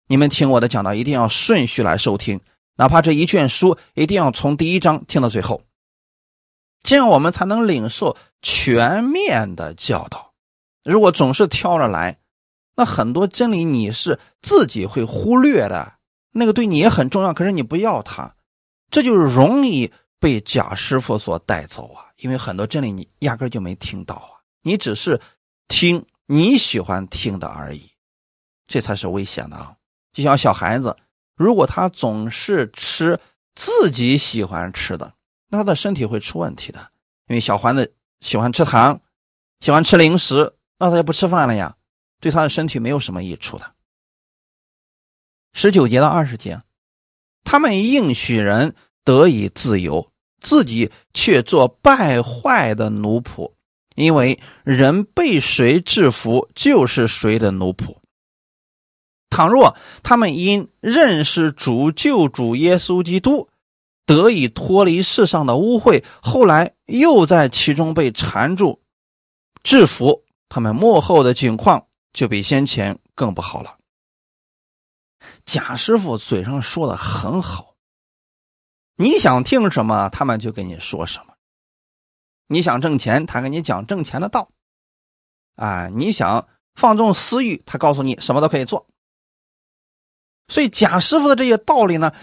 [0.08, 2.40] 你们听我的讲道，一定要顺序来收听，
[2.76, 5.62] 哪怕这一卷书，一定要从第一章听到最后，
[6.84, 10.34] 这样我们才能领受全面的教导。
[10.84, 12.20] 如果总是挑着来，
[12.76, 15.94] 那很多真理你是自己会忽略的，
[16.32, 18.36] 那个对你也很重要，可是你不要它，
[18.92, 19.92] 这就容易
[20.26, 22.04] 被假师傅所带走啊。
[22.18, 25.22] 因为很多真理你压根就没听到啊，你只是
[25.68, 27.92] 听你喜欢听的而已，
[28.66, 29.76] 这才是危险的啊！
[30.12, 30.98] 就像小孩子，
[31.36, 33.20] 如果他总是吃
[33.54, 35.14] 自己喜欢吃的，
[35.50, 36.80] 那他的身体会出问题的。
[37.28, 39.00] 因为小孩子喜欢吃糖，
[39.60, 41.78] 喜欢吃零食，那他就不吃饭了呀，
[42.20, 43.76] 对他的身体没有什么益处的。
[45.54, 46.60] 十九节到二十节，
[47.44, 50.12] 他们应许人得以自由。
[50.46, 53.52] 自己却做败坏的奴仆，
[53.96, 57.98] 因为人被谁制服，就是谁的奴仆。
[59.32, 63.50] 倘若他们因认识主救主耶稣基督，
[64.06, 68.80] 得以脱离世上的污秽，后来又在其中被缠住、
[69.64, 73.78] 制服，他们幕后的境况就比先前更不好了。
[75.44, 77.75] 贾师傅嘴上说的很好。
[78.98, 81.36] 你想听什么，他们就跟你说什么。
[82.48, 84.50] 你想挣钱，他跟你讲挣钱的道。
[85.56, 88.88] 啊，你想放纵私欲，他告诉你什么都可以做。
[90.48, 92.14] 所以贾师傅的这些道理呢，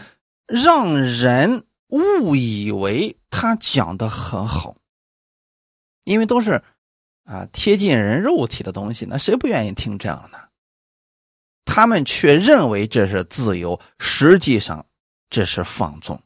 [0.46, 4.76] 让人误以为他讲的很好，
[6.04, 6.62] 因为都是
[7.24, 10.48] 啊贴近人肉体的东西，那谁不愿意听这样的呢？
[11.64, 14.86] 他们却认为这是自由，实际上
[15.28, 16.22] 这是放纵。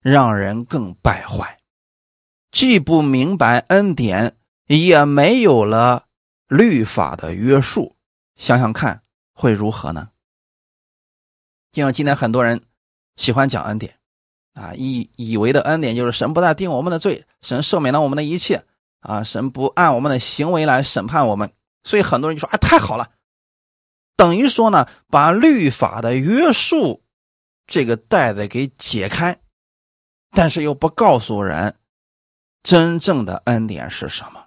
[0.00, 1.58] 让人更败坏，
[2.50, 4.36] 既不明白恩典，
[4.66, 6.06] 也没有了
[6.48, 7.96] 律法的约束。
[8.36, 10.08] 想想看，会如何呢？
[11.72, 12.62] 就像今天很多人
[13.16, 13.98] 喜欢讲恩典，
[14.54, 18.64] 啊，以以为的恩典就是神不再定我们的罪，神赦免了我们的一切，
[19.00, 21.52] 啊，神不按我们的行为来审判我们。
[21.84, 23.10] 所以很多人就说：“啊，太好了！”
[24.16, 27.02] 等于说呢，把律法的约束
[27.66, 29.38] 这个带子给解开。
[30.32, 31.76] 但是又不告诉人，
[32.62, 34.46] 真正的恩典是什么。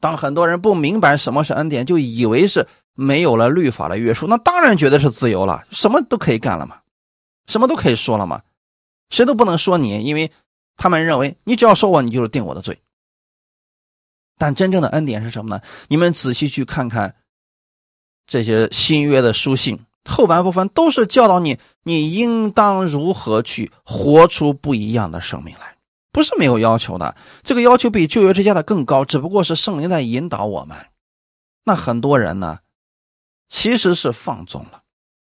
[0.00, 6.80] 当很多人不明白什么是恩典，就以为是没有了律法的约束，那当然觉得是自由了，什么都可以干了嘛，
[7.46, 8.42] 什么都可以说了嘛，
[9.10, 10.30] 谁都不能说你，因为
[10.76, 12.80] 他们认为你只要说我，你就是定我的罪。
[14.38, 15.62] 但真正的恩典是什么呢？
[15.88, 17.16] 你们仔细去看看
[18.26, 19.86] 这些新约的书信。
[20.06, 25.76] 后半部分都是教导你，你应当如何去活出不一样的生命来，
[26.12, 27.16] 不是没有要求的。
[27.42, 30.76] 这个要求比旧约之家的更高，只不过是圣灵在引导我们。
[31.64, 32.60] 那很多人呢，
[33.48, 34.82] 其实是放纵了，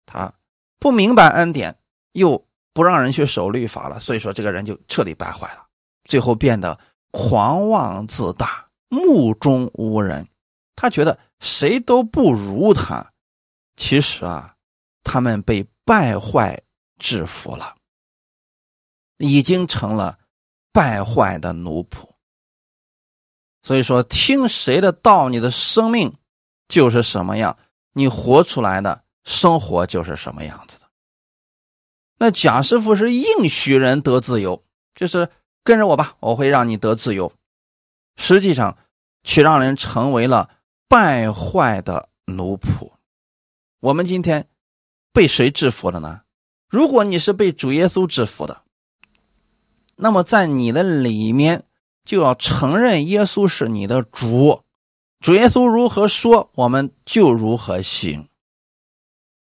[0.05, 0.33] 他
[0.77, 1.77] 不明白恩典，
[2.11, 5.65] 又不让人去守律法了，所以说这个人就彻底败坏了，
[6.03, 6.77] 最后变得
[7.11, 10.27] 狂妄自大、目中无人，
[10.75, 13.11] 他觉得谁都不如他。
[13.77, 14.54] 其实啊。
[15.05, 16.61] 他们被败坏
[16.97, 17.75] 制服了，
[19.17, 20.17] 已经成了
[20.73, 22.09] 败坏的奴仆。
[23.61, 26.13] 所以说，听谁的道，你的生命
[26.67, 27.57] 就是什么样，
[27.93, 30.89] 你活出来的生活就是什么样子的。
[32.17, 34.65] 那贾师傅是应许人得自由，
[34.95, 35.29] 就是
[35.63, 37.31] 跟着我吧，我会让你得自由。
[38.17, 38.77] 实际上，
[39.23, 40.49] 却让人成为了
[40.87, 42.91] 败坏的奴仆。
[43.79, 44.47] 我们今天。
[45.15, 46.21] 被谁制服了呢？
[46.67, 48.63] 如果你是被主耶稣制服的，
[49.95, 51.63] 那么在你的里面
[52.03, 54.61] 就要承认耶稣是你的主，
[55.21, 58.27] 主耶稣如何说，我们就如何行。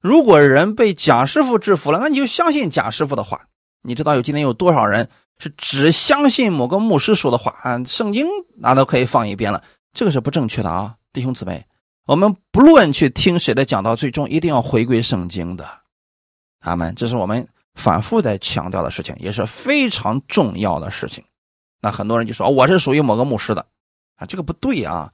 [0.00, 3.48] 如果人被贾师傅制服了，那你就相信贾师傅的话。
[3.80, 11.64] 你知道有今天有多少人是只相信某个牧师说的话啊，圣经那都可以放一边了，这个是不正确的啊，弟兄姊妹，
[12.06, 15.66] 我们不论去听谁的讲道，最终一定要回归圣经的。
[16.60, 21.24] 阿门，这是我们反复在强调的事情，也是非常重要的事情。
[21.80, 23.66] 那很多人就说我是属于某个牧师的
[24.16, 25.12] 啊，这个不对啊。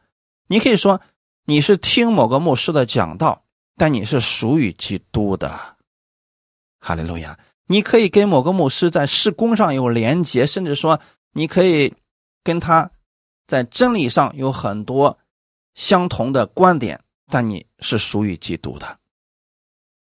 [0.49, 1.01] 你可以说
[1.45, 3.45] 你是听某个牧师的讲道，
[3.77, 5.77] 但你是属于基督的。
[6.81, 7.39] 哈利路亚。
[7.67, 11.01] 你可以跟某个牧师在事工上有连结，甚至说
[11.35, 11.95] 你可以
[12.43, 12.91] 跟他
[13.47, 15.17] 在真理上有很多
[15.81, 18.99] 相同的观点，但你是属于基督的。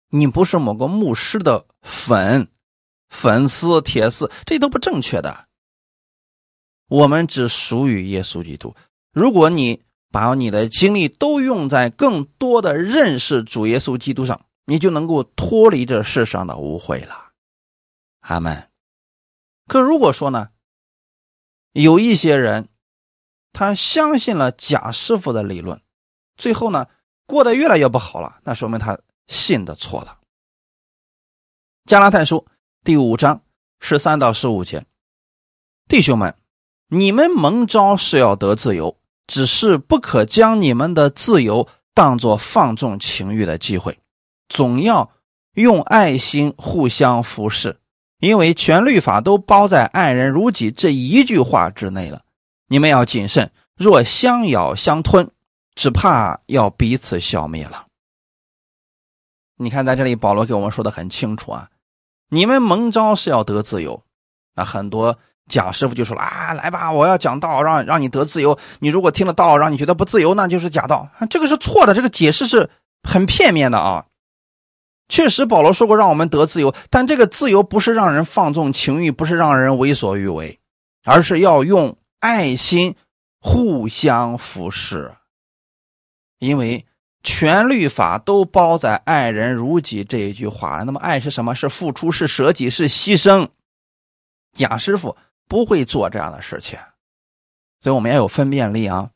[0.09, 2.49] 你不是某个牧师的粉、
[3.07, 5.47] 粉丝、铁丝，这都不正确的。
[6.89, 8.75] 我们只属于耶稣基督。
[9.13, 9.81] 如果你
[10.11, 17.31] 把你的精力都用在更多的认识主耶稣基督上，你就能够脱离这世上的污秽了。
[18.19, 18.69] 阿门。
[19.67, 20.49] 可如果说呢，
[21.71, 22.67] 有一些人
[23.53, 25.81] 他相信了贾师傅的理论，
[26.37, 26.87] 最后呢
[27.25, 28.99] 过得越来越不好了，那说明他。
[29.27, 30.17] 信的错了。
[31.85, 32.45] 加拉太书
[32.83, 33.43] 第五章
[33.79, 34.83] 十三到十五节，
[35.87, 36.35] 弟兄们，
[36.89, 43.99] 你们蒙召是要得自由，只是不可将你们的自由当作放纵情欲的机会，
[44.49, 45.09] 总要
[45.53, 47.79] 用爱心互相服侍，
[48.19, 52.25] 因为全律法都包在“爱人如己”这一句话之内了。
[52.71, 55.29] 你们要谨慎，若相咬相吞，
[55.75, 57.87] 只怕要彼此消灭了。
[59.57, 61.67] 你看，在这里保罗给我们说的很清楚啊，
[62.29, 64.01] 你们蒙召是要得自由，
[64.55, 68.57] 那很多假师傅就说了啊，来吧，我要讲道，让让你得自由。
[68.79, 72.69] 你如果听了道，让你觉得不自由，那就是假道，这个是错的，这个解释是
[73.03, 74.05] 很片面的啊。
[75.09, 80.57] 确实，保罗说过让我们得自由，但这个自由不是让人放纵情欲，不是让人为所欲为，
[81.03, 82.95] 而是要用爱心
[83.41, 85.13] 互相服侍，
[86.39, 86.87] 因为。
[87.23, 90.81] 全律法都包在“爱人如己”这一句话。
[90.83, 91.53] 那么，爱是什么？
[91.53, 93.47] 是付出，是舍己，是牺牲。
[94.53, 95.15] 贾师傅
[95.47, 96.79] 不会做这样的事情，
[97.79, 99.11] 所以我们要有分辨力啊！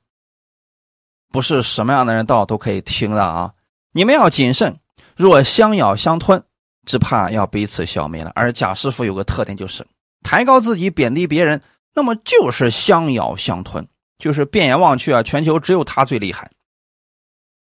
[1.31, 3.55] 不是什么样的人道都可以听的啊！
[3.91, 4.79] 你们要谨慎，
[5.17, 6.43] 若相咬相吞，
[6.85, 8.31] 只怕要彼此消灭了。
[8.35, 9.83] 而贾师傅有个特点，就是
[10.21, 11.59] 抬高自己，贬低别人，
[11.95, 13.87] 那么就是相咬相吞，
[14.19, 16.51] 就是变眼望去啊，全球只有他最厉害。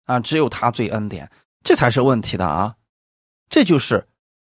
[0.06, 1.30] 啊，只有他最恩典，
[1.62, 2.74] 这才是问题的啊！
[3.48, 4.08] 这就是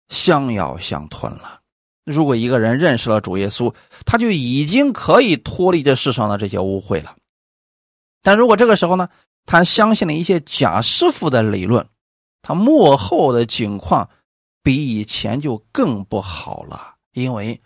[0.09, 1.61] 相咬相吞了。
[2.03, 3.73] 如果一个人认识了主耶稣，
[4.05, 7.15] 他就已经可以脱离这世上的这些污秽了。
[8.21, 9.09] 但如果这个时候呢，
[9.45, 11.87] 他相信了一些假师傅的理论，
[12.41, 14.09] 他幕后的境况
[14.61, 17.61] 比以前就更不好了，因为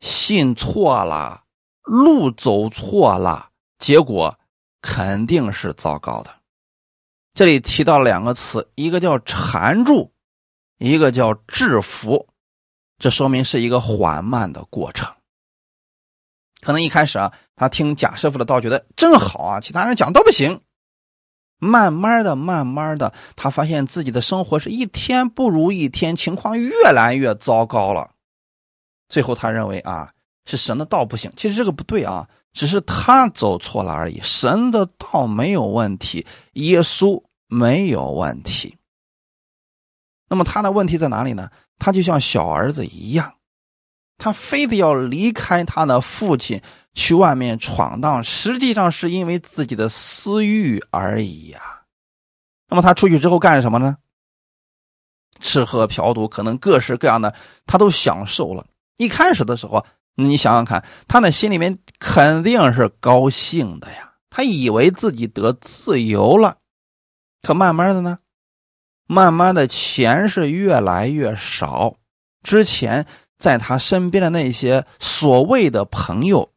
[0.00, 1.44] 信错了，
[1.82, 4.38] 路走错了，结果
[4.82, 6.30] 肯定是糟糕的。
[7.34, 10.12] 这里提到两个词，一个叫缠住，
[10.78, 12.28] 一个叫制服，
[12.98, 15.12] 这说明是一个缓慢的过程。
[16.62, 20.62] 可能一开始啊，他听贾师傅的道，觉得真好啊，其他人讲都不行。
[21.58, 28.15] 慢慢的，慢慢的，他发现自己的生活是一天不如一天，情况越来越糟糕了。
[29.08, 30.10] 最后，他认为啊，
[30.44, 31.32] 是神的道不行。
[31.36, 34.20] 其实这个不对啊，只是他走错了而已。
[34.22, 37.22] 神的道没有问题，耶稣。
[37.48, 38.76] 没有问题。
[40.28, 41.48] 那么他的问题在哪里呢？
[41.78, 43.34] 他就像小儿子一样，
[44.18, 46.60] 他非得要离开他的父亲
[46.92, 51.84] 去外面闯荡，实际上是因为自己的私欲而已呀。
[52.68, 53.96] 那么他出去之后干什么呢？
[55.38, 57.32] 吃喝嫖赌，可能各式各样的，
[57.64, 58.66] 他都享受了。
[58.96, 66.58] 一开始的时候，你想想看，他那心里面肯定是高兴的呀，他以为自己得自由了。
[67.42, 68.18] 可慢慢的呢，
[69.06, 71.96] 慢慢的钱是越来越少。
[72.42, 73.06] 之前
[73.38, 76.50] 在他身边的那些所谓的朋友，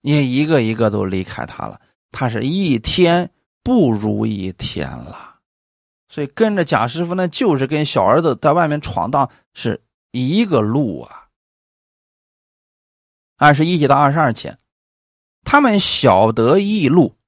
[0.00, 1.80] 也一个一个都离开他了。
[2.10, 3.30] 他是一天
[3.62, 5.36] 不如一天了。
[6.08, 9.82] 所以跟着贾师傅呢，就是跟小儿子在外面闯荡是
[10.12, 11.23] 一个路啊。
[13.44, 14.56] 二十一节到二十二节，
[15.44, 17.18] 他们晓得异路，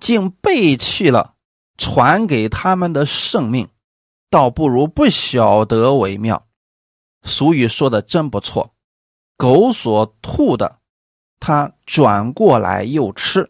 [0.00, 1.36] 竟背弃了。
[1.78, 3.68] 传给他们的圣命，
[4.28, 6.48] 倒不如不晓得为妙。
[7.22, 8.74] 俗语说的真不错，
[9.36, 10.80] 狗所吐的，
[11.38, 13.44] 它转过来又吃；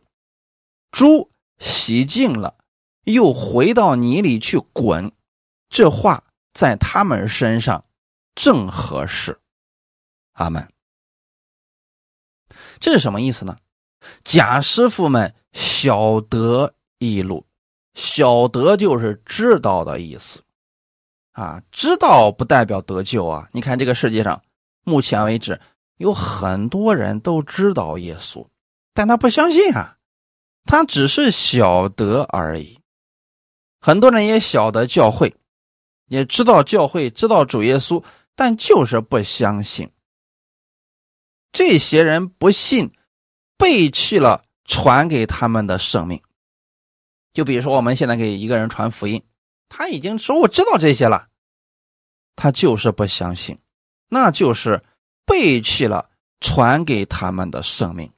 [0.92, 2.58] 猪洗净了，
[3.04, 5.10] 又回到泥里去滚。
[5.70, 7.86] 这话在他们身上
[8.34, 9.40] 正合适。
[10.34, 10.70] 阿门。
[12.80, 13.56] 这是什么意思呢？
[14.24, 17.44] 假师傅们晓得一路，
[17.94, 20.42] 晓得就是知道的意思
[21.32, 21.62] 啊。
[21.70, 23.46] 知道不代表得救啊。
[23.52, 24.42] 你看这个世界上，
[24.84, 25.60] 目前为止
[25.98, 28.46] 有很多人都知道耶稣，
[28.94, 29.98] 但他不相信啊，
[30.64, 32.80] 他只是晓得而已。
[33.82, 35.34] 很多人也晓得教会，
[36.06, 38.02] 也知道教会，知道主耶稣，
[38.34, 39.90] 但就是不相信。
[41.52, 42.92] 这些人不信。
[43.60, 46.22] 背弃了传给他们的生命，
[47.34, 49.22] 就比如说我们现在给一个人传福音，
[49.68, 51.28] 他已经说我知道这些了，
[52.36, 53.58] 他就是不相信，
[54.08, 54.82] 那就是
[55.26, 56.08] 背弃了
[56.40, 58.10] 传给他们的生命。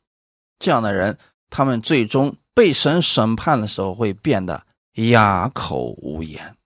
[0.61, 1.18] 这样的人，
[1.51, 6.57] 他们最终被神审判的时候会变得哑口无言，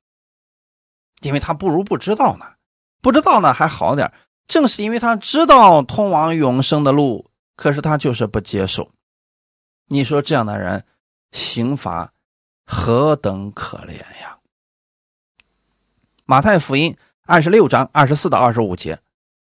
[1.23, 2.45] 因为他不如不知道呢，
[3.01, 4.13] 不知道呢还好点，
[4.47, 7.31] 正是因为他知道通往永生的路。
[7.57, 8.91] 可是他就是不接受，
[9.87, 10.85] 你说这样的人，
[11.33, 12.13] 刑罚
[12.67, 14.37] 何等可怜呀！
[16.27, 16.95] 马太福音
[17.25, 18.99] 二十六章二十四到二十五节，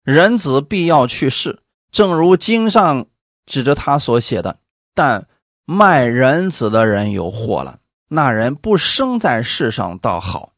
[0.03, 3.07] 人子必要去世，正如经上
[3.47, 4.59] 指着他所写的。
[4.93, 5.27] 但
[5.65, 10.53] 卖人子的人有祸了，那人不生在世上倒好。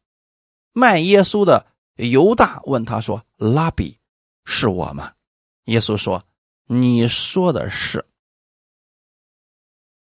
[0.74, 1.66] 卖耶稣的
[1.96, 3.98] 犹大问他说：“拉比，
[4.48, 5.12] 是我吗？”
[5.68, 6.24] 耶稣说。
[6.70, 8.06] 你说的是，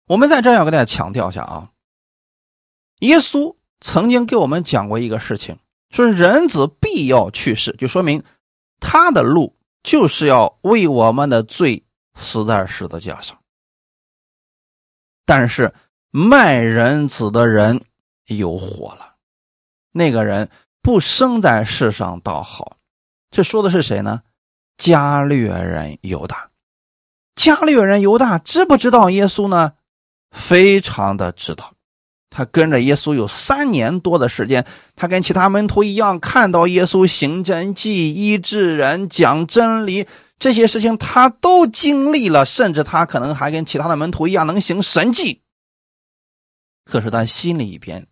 [0.07, 1.71] 我们在这要给大家强调一下啊。
[3.01, 5.59] 耶稣曾经给我们讲过一个事情，
[5.91, 8.23] 说人子必要去世，就说明
[8.79, 13.39] 他的路就是要为我们的罪死在十字架上。
[15.27, 15.71] 但是
[16.09, 17.85] 卖人子的人
[18.25, 19.17] 有火了，
[19.91, 20.49] 那个人
[20.81, 22.78] 不生在世上倒好。
[23.31, 24.21] 这说的是谁呢？
[24.77, 26.49] 加略人犹大，
[27.35, 29.73] 加略人犹大知不知道耶稣呢？
[30.31, 31.73] 非常的知道，
[32.29, 34.65] 他跟着耶稣有三年多的时间，
[34.95, 40.07] 他跟其他门徒一样，看到耶稣行真迹、医治人、讲真理
[40.37, 45.41] 这些事情，他都经历了，甚至他可能还跟其他的门徒一样能行神迹。
[46.85, 48.07] 可是他心里边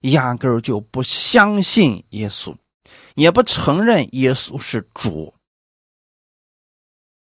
[0.00, 2.54] 压根儿就不相信耶稣，
[3.14, 5.34] 也不承认耶稣是主。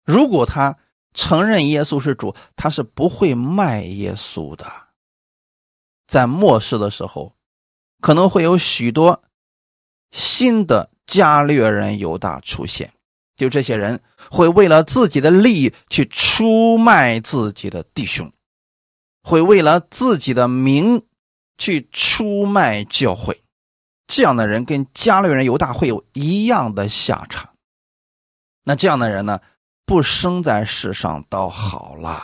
[0.04, 0.78] 如果他
[1.14, 4.66] 承认耶稣是主，他是不会卖耶稣的。
[6.08, 7.36] 在末世的时候，
[8.02, 9.24] 可能会有许多
[10.12, 12.94] 新的加略人犹大出现，
[13.36, 14.02] 就这些人
[14.32, 18.32] 会为了自己的利益去出卖自己的弟兄，
[19.22, 21.04] 会为了自己的名
[21.58, 23.44] 去出卖教会。
[24.10, 27.54] 这样的人跟加略人犹大会有一样的下场。
[28.64, 29.40] 那这样的人呢？
[29.86, 32.22] 不生在世上倒好了，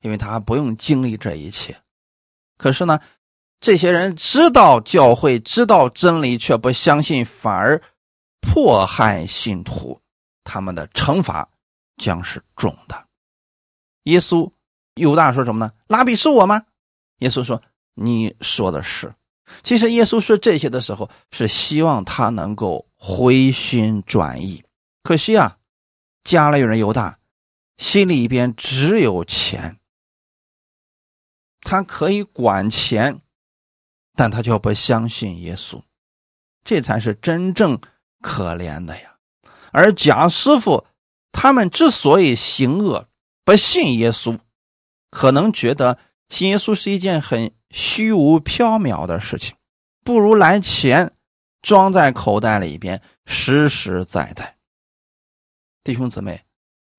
[0.00, 1.74] 因为他不用经历这一切。
[2.58, 3.00] 可是呢，
[3.58, 7.80] 这些人知道教会，知道真理，却不相信，反而
[8.42, 9.98] 迫害信徒，
[10.44, 11.48] 他们的惩罚
[11.96, 13.06] 将是重的。
[14.02, 14.50] 耶稣
[14.96, 15.72] 犹大说什么呢？
[15.86, 16.66] 拉比是我吗？
[17.20, 17.62] 耶稣说
[17.94, 19.14] ：“你说的是。”
[19.62, 24.62] 其实耶稣说这些的时候，是希望他能够回心转意。
[25.02, 25.58] 可惜啊。
[26.24, 27.18] 家里有人犹大，
[27.78, 29.80] 心里边只有钱，
[31.62, 33.20] 他可以管钱，
[34.14, 35.82] 但他就不相信耶稣，
[36.62, 37.80] 这才是真正
[38.20, 39.16] 可怜的呀。
[39.72, 40.86] 而贾师傅
[41.32, 43.08] 他们之所以行恶，
[43.44, 44.38] 不信耶稣，
[45.10, 45.98] 可能觉得
[46.28, 49.56] 信耶稣是一件很虚无缥缈的事情，
[50.04, 51.12] 不如来钱
[51.62, 54.56] 装在口袋里边，实实在在。
[55.82, 56.42] 弟兄姊妹，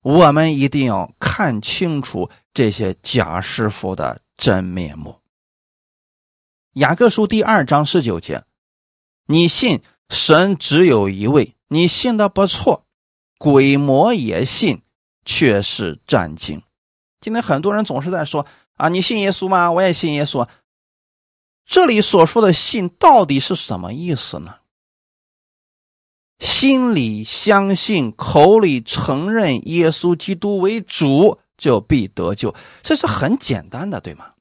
[0.02, 5.20] 我们一定要看清楚这些假师傅的真面目。
[6.72, 8.42] 雅各书第二章十九节，
[9.26, 12.84] 你信神只有一位，你信的不错，
[13.38, 14.82] 鬼魔也信，
[15.24, 16.60] 却是战惊。
[17.20, 18.44] 今天很多人总是在说
[18.74, 19.70] 啊，你信耶稣吗？
[19.70, 20.46] 我也信耶稣。
[21.66, 24.56] 这里所说的信到底是什么意思呢？
[26.40, 32.54] 心里相信，口里承认耶稣基督为主，就必得救。
[32.82, 34.32] 这是很简单的，对吗？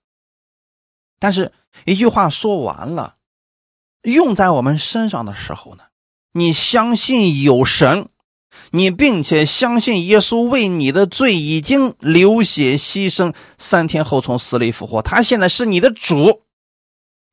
[1.19, 1.53] 但是
[1.85, 3.15] 一句话说完了，
[4.01, 5.85] 用在我们身上的时候呢？
[6.33, 8.09] 你相信有神，
[8.71, 16.42] 你并且相信耶稣为你的罪已经流血牺牲，三天后从死里复活，他现在是你的主，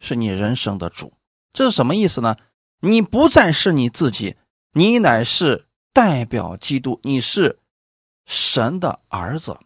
[0.00, 1.12] 是你人生的主。
[1.52, 2.36] 这是什么意思呢？
[2.80, 4.36] 你不再是你自己。
[4.72, 7.58] 你乃是代表基督，你是
[8.24, 9.58] 神的儿子，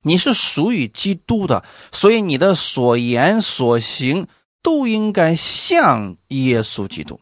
[0.00, 4.26] 你是属于基督的，所以你的所言所行
[4.62, 7.20] 都应该像耶稣基督。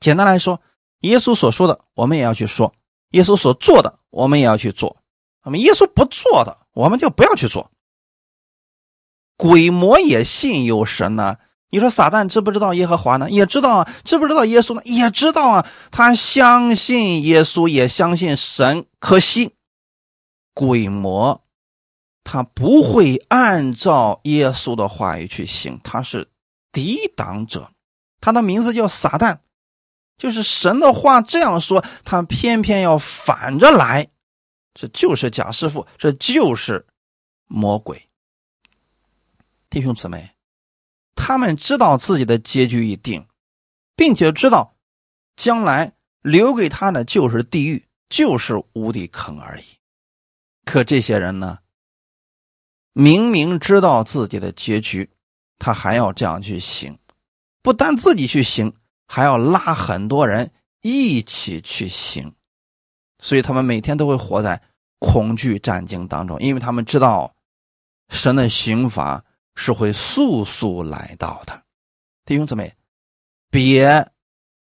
[0.00, 0.62] 简单来说，
[1.00, 2.72] 耶稣所说的，我们也要去说；
[3.10, 4.96] 耶稣所做的，我们也要去做。
[5.44, 7.70] 那么，耶稣不做的，我们就不要去做。
[9.36, 11.36] 鬼魔也信有神呢。
[11.70, 13.28] 你说撒旦知不知道耶和华呢？
[13.28, 13.94] 也知道啊。
[14.04, 14.82] 知不知道耶稣呢？
[14.84, 15.66] 也知道啊。
[15.90, 18.86] 他相信耶稣，也相信神。
[19.00, 19.54] 可惜，
[20.54, 21.42] 鬼魔
[22.22, 26.28] 他不会按照耶稣的话语去行，他是
[26.70, 27.70] 抵挡者。
[28.20, 29.38] 他的名字叫撒旦，
[30.16, 34.08] 就是神的话这样说，他偏偏要反着来。
[34.72, 36.86] 这就是假师傅，这就是
[37.48, 38.08] 魔鬼。
[39.74, 40.30] 弟兄姊妹，
[41.16, 43.26] 他们知道自己的结局已定，
[43.96, 44.76] 并且知道
[45.34, 49.64] 将来留给他的就是地狱，就是无底坑而已。
[50.64, 51.58] 可这些人呢，
[52.92, 55.10] 明明知道自己的结局，
[55.58, 56.96] 他还要这样去行，
[57.60, 58.72] 不但自己去行，
[59.08, 60.52] 还要拉很多人
[60.82, 62.32] 一起去行，
[63.18, 64.62] 所以他们每天都会活在
[65.00, 67.34] 恐惧战惊当中，因为他们知道
[68.10, 69.24] 神的刑罚。
[69.56, 71.62] 是会速速来到的，
[72.24, 72.74] 弟兄姊妹，
[73.50, 74.12] 别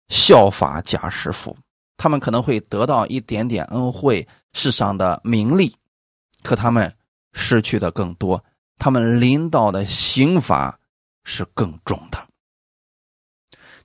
[0.09, 1.57] 效法假师傅，
[1.97, 5.75] 他们可能会得到一点点恩惠、世上的名利，
[6.43, 6.95] 可他们
[7.33, 8.43] 失去的更多，
[8.77, 10.79] 他们临到的刑罚
[11.23, 12.27] 是更重的。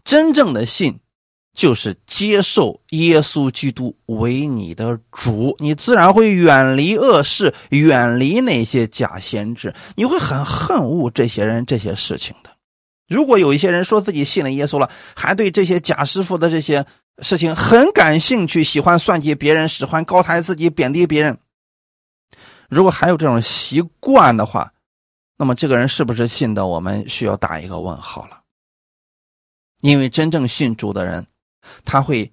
[0.04, 0.98] 真正的信。
[1.54, 12.50] 就是接受耶稣基督为你的主，你自然会远离恶事，远离那些假先知，你会很恨恶这些人、这些事情的。
[13.06, 16.86] 如果有一些人说自己信了耶稣了，还对这些假师傅的这些
[17.18, 21.36] 事情很感兴趣，喜欢算计别人，喜欢高抬自己、贬低别人，
[22.70, 24.72] 如果还有这种习惯的话，
[25.36, 26.66] 那么这个人是不是信的？
[26.66, 28.40] 我们需要打一个问号了。
[29.82, 31.26] 因为真正信主的人。
[31.84, 32.32] 他会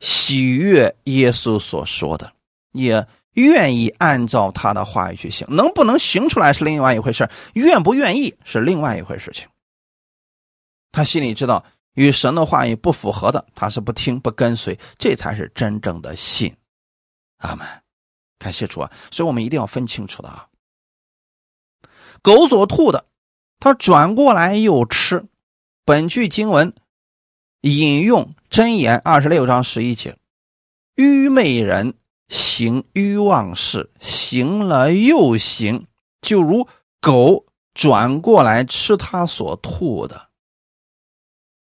[0.00, 2.32] 喜悦耶稣所说的，
[2.72, 5.46] 也愿意按照他的话语去行。
[5.50, 9.48] 能不能行出来是另外一回事愿不愿意是另外一回事情。
[10.92, 16.54] 他心里知道与神的话语不符合的，他是不听不跟随，这才是真正的信。
[17.38, 17.66] 阿门，
[18.38, 18.92] 感谢主啊！
[19.10, 20.48] 所以我们一定要分清楚的啊。
[22.22, 23.06] 狗所吐的，
[23.60, 25.24] 他转过来又吃。
[25.84, 26.74] 本句经文。
[27.66, 30.16] 引用真言二十六章十一节：
[30.94, 31.94] 愚昧人
[32.28, 35.88] 行欲望事，行了又行，
[36.22, 36.68] 就如
[37.00, 40.28] 狗转过来吃他所吐的。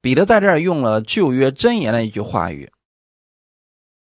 [0.03, 2.69] 彼得在这儿用了旧约真言的一句话语，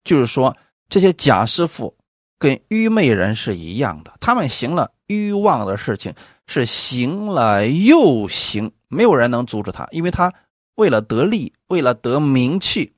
[0.03, 0.57] 就是说
[0.89, 1.99] 这些假师傅
[2.39, 6.15] 跟愚昧人是一样的，他们行了欲望的事情，
[6.47, 10.33] 是行了又行，没有人能阻止他，因为他。
[10.81, 12.95] 为了得利，为了得名气，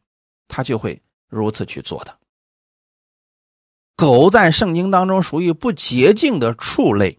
[0.47, 2.17] 他就会如此去做的。
[3.97, 7.19] 狗在圣经当中属于不洁净的畜类，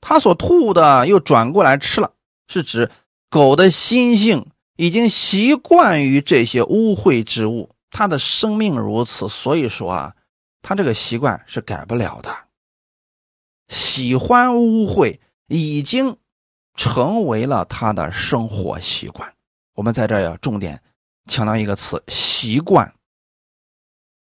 [0.00, 2.14] 它所吐的又转过来吃了，
[2.48, 2.90] 是指
[3.28, 4.46] 狗的心性
[4.76, 10.16] 已经习惯于这些污秽之物，它的生命如此，所以说啊，
[10.62, 12.34] 它这个习惯是改不了的。
[13.68, 15.18] 喜欢污秽
[15.48, 16.16] 已经
[16.74, 19.35] 成为了他的生活习惯。
[19.76, 20.82] 我们在这要重点
[21.26, 22.94] 强调一个词：习惯，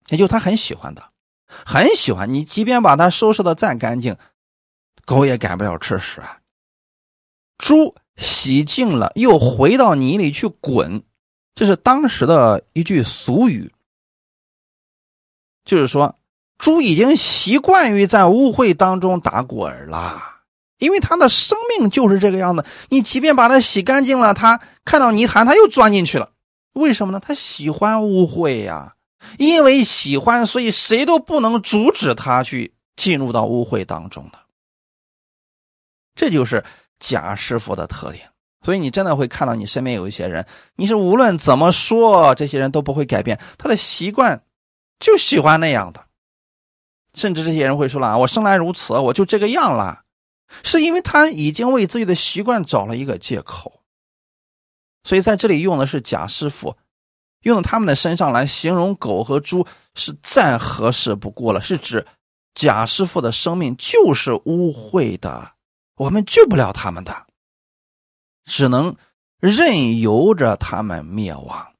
[0.09, 1.03] 也就他很喜欢的，
[1.65, 2.31] 很喜欢。
[2.31, 4.15] 你即便把它收拾的再干净，
[5.03, 6.39] 狗也改不了吃屎啊。
[7.57, 11.03] 猪洗净了又回到泥里去滚，
[11.55, 13.73] 这是当时的一句俗语，
[15.65, 16.15] 就是说
[16.59, 20.30] 猪已经习惯于在污秽当中打滚了。
[20.81, 26.31] 因为他的生命就是这个样子，你即便把它洗干净了，他看到泥潭他又钻进去了。
[26.73, 27.19] 为什么呢？
[27.19, 28.95] 他喜欢污秽呀，
[29.37, 34.39] 因为喜欢，所以谁都不能阻止他去进入到污秽当中的。
[36.15, 36.63] 这就是
[36.99, 38.27] 假师傅的特点。
[38.63, 44.43] 所以你真的会看到你身边有一些人，你是无论怎么说，这些人都不会改变他的习惯，
[44.99, 46.05] 就喜欢那样的。
[47.13, 50.01] 甚至这些人会说了：“我生来如此，我就这个样了。”
[50.63, 53.81] 是因为他已经为自己的习惯找了一个借口，
[55.03, 56.77] 所以在这里用的是假师傅，
[57.41, 61.61] 用他们的身上来形容狗和猪是再合适不过了。
[61.61, 62.05] 是指
[62.53, 65.53] 假师傅的生命就是污秽的，
[65.95, 67.25] 我们救不了他们的，
[68.45, 68.95] 只能
[69.39, 71.73] 任由着他们灭亡，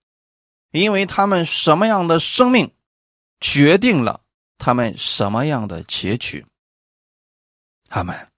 [0.71, 2.73] 因为他们什么样的生命，
[3.39, 4.21] 决定了
[4.57, 6.45] 他们什么样的结局。
[7.89, 8.30] 他们，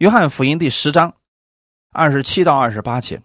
[0.00, 1.12] 约翰福音第十章
[1.92, 3.20] 二十七到二十八节：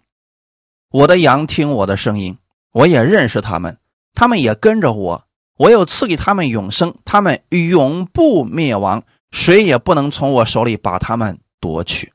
[0.90, 2.36] 我的羊听我的声音，
[2.70, 3.78] 我也认识他们，
[4.12, 5.26] 他们也跟着我。
[5.56, 12.12] 我又赐给他们永生，他们永不灭亡，谁也不能从我手里把他们夺去。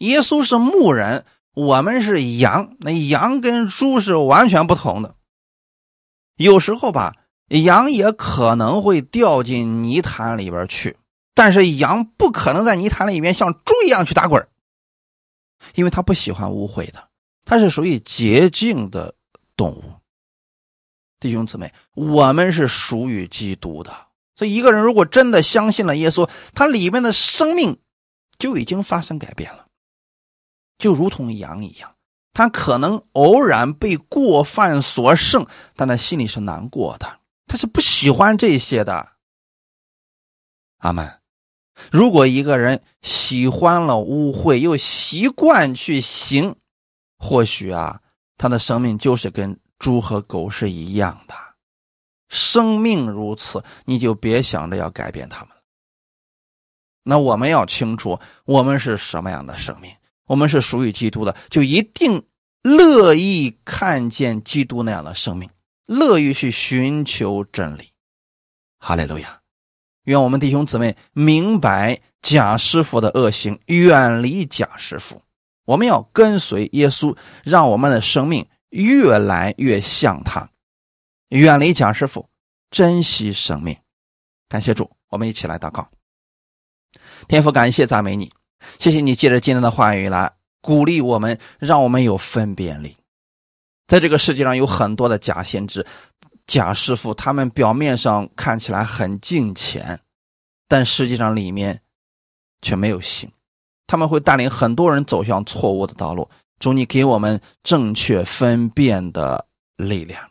[0.00, 5.14] 耶稣是牧人，我们是羊，那羊跟猪是完全不同的。
[6.36, 7.14] 有时候吧，
[7.48, 10.97] 羊也可能会掉进泥潭里边去，
[11.38, 14.48] 但是羊不可能在泥潭里面像猪一样去打滚，
[15.76, 17.08] 因为它不喜欢污秽的，
[17.44, 19.14] 它是属于洁净的
[19.54, 19.84] 动物。
[21.20, 24.08] 弟兄姊妹，我们是属于基督的。
[24.34, 27.78] 所以，一个人如果真的相信了耶稣，他里面的生命
[28.36, 29.68] 就已经发生改变了，
[30.76, 31.94] 就如同羊一样。
[32.32, 39.08] 他可能偶然被过犯所胜，但他心里是难过的，他是不喜欢这些的。
[40.78, 41.14] 阿门。
[41.90, 46.56] 如果一个人喜欢了污秽，又习惯去行，
[47.18, 48.00] 或许啊，
[48.36, 49.58] 他的生命就是跟。
[49.78, 51.36] 猪和狗是一样的，
[52.28, 55.54] 生命如此，你就别想着要改变他们
[57.04, 59.88] 那我们要清楚，我们是什么样的生命？
[60.26, 62.26] 我们是属于基督的，就一定
[62.62, 65.48] 乐意看见基督那样的生命，
[65.86, 67.88] 乐意去寻求真理。
[68.80, 69.37] 哈利路亚！
[70.08, 75.20] 愿我们弟兄姊妹明白假师傅的恶行，远离假师傅。
[75.66, 78.46] 我们要跟随耶稣，让我们的生命。
[78.70, 80.50] 越来越像他，
[81.28, 82.28] 远离蒋师傅，
[82.70, 83.74] 珍惜生命。
[84.46, 85.88] 感谢主，我们一起来祷告。
[87.28, 88.30] 天父，感谢赞美你，
[88.78, 92.96] 谢谢你借着今天的话语来鼓励我们，让我们有分辨力。
[93.86, 95.86] 在这个世界上有很多的假先知、
[96.48, 100.00] 假师傅，他们表面上看起来很敬虔，
[100.66, 101.80] 但实际上里面
[102.62, 103.30] 却没有信。
[103.86, 106.28] 他们会带领很多人走向错误的道路。
[106.58, 109.46] 主，你给我们正确分辨的
[109.76, 110.28] 力量，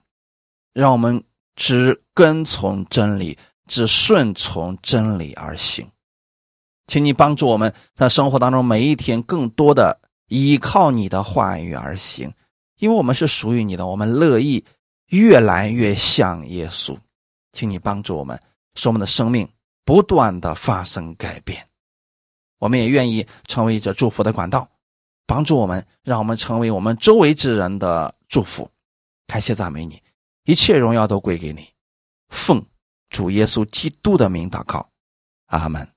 [0.74, 1.24] 让我们
[1.55, 3.38] 只跟从真理，
[3.68, 5.88] 只顺从真理而行。
[6.88, 12.34] 请你帮助我们在生活当中每一天更多的依靠你的话语而行，
[12.80, 14.65] 因为我们是属于你的，我们乐意
[15.08, 16.97] 越来越像耶稣。
[17.53, 18.39] 请你帮助我们，
[18.76, 19.47] 使我们的生命
[19.84, 21.68] 不断的发生改变。
[22.60, 24.70] 我们也愿意成为这祝福的管道。
[25.26, 28.70] 帮助我们，让我们成为我们周围之人的祝福。
[29.26, 30.01] 感谢赞美你，
[30.45, 31.68] 一切荣耀都归给你。
[32.30, 32.66] 奉
[33.10, 34.89] 主耶稣基督的名祷告，
[35.47, 35.97] 阿门。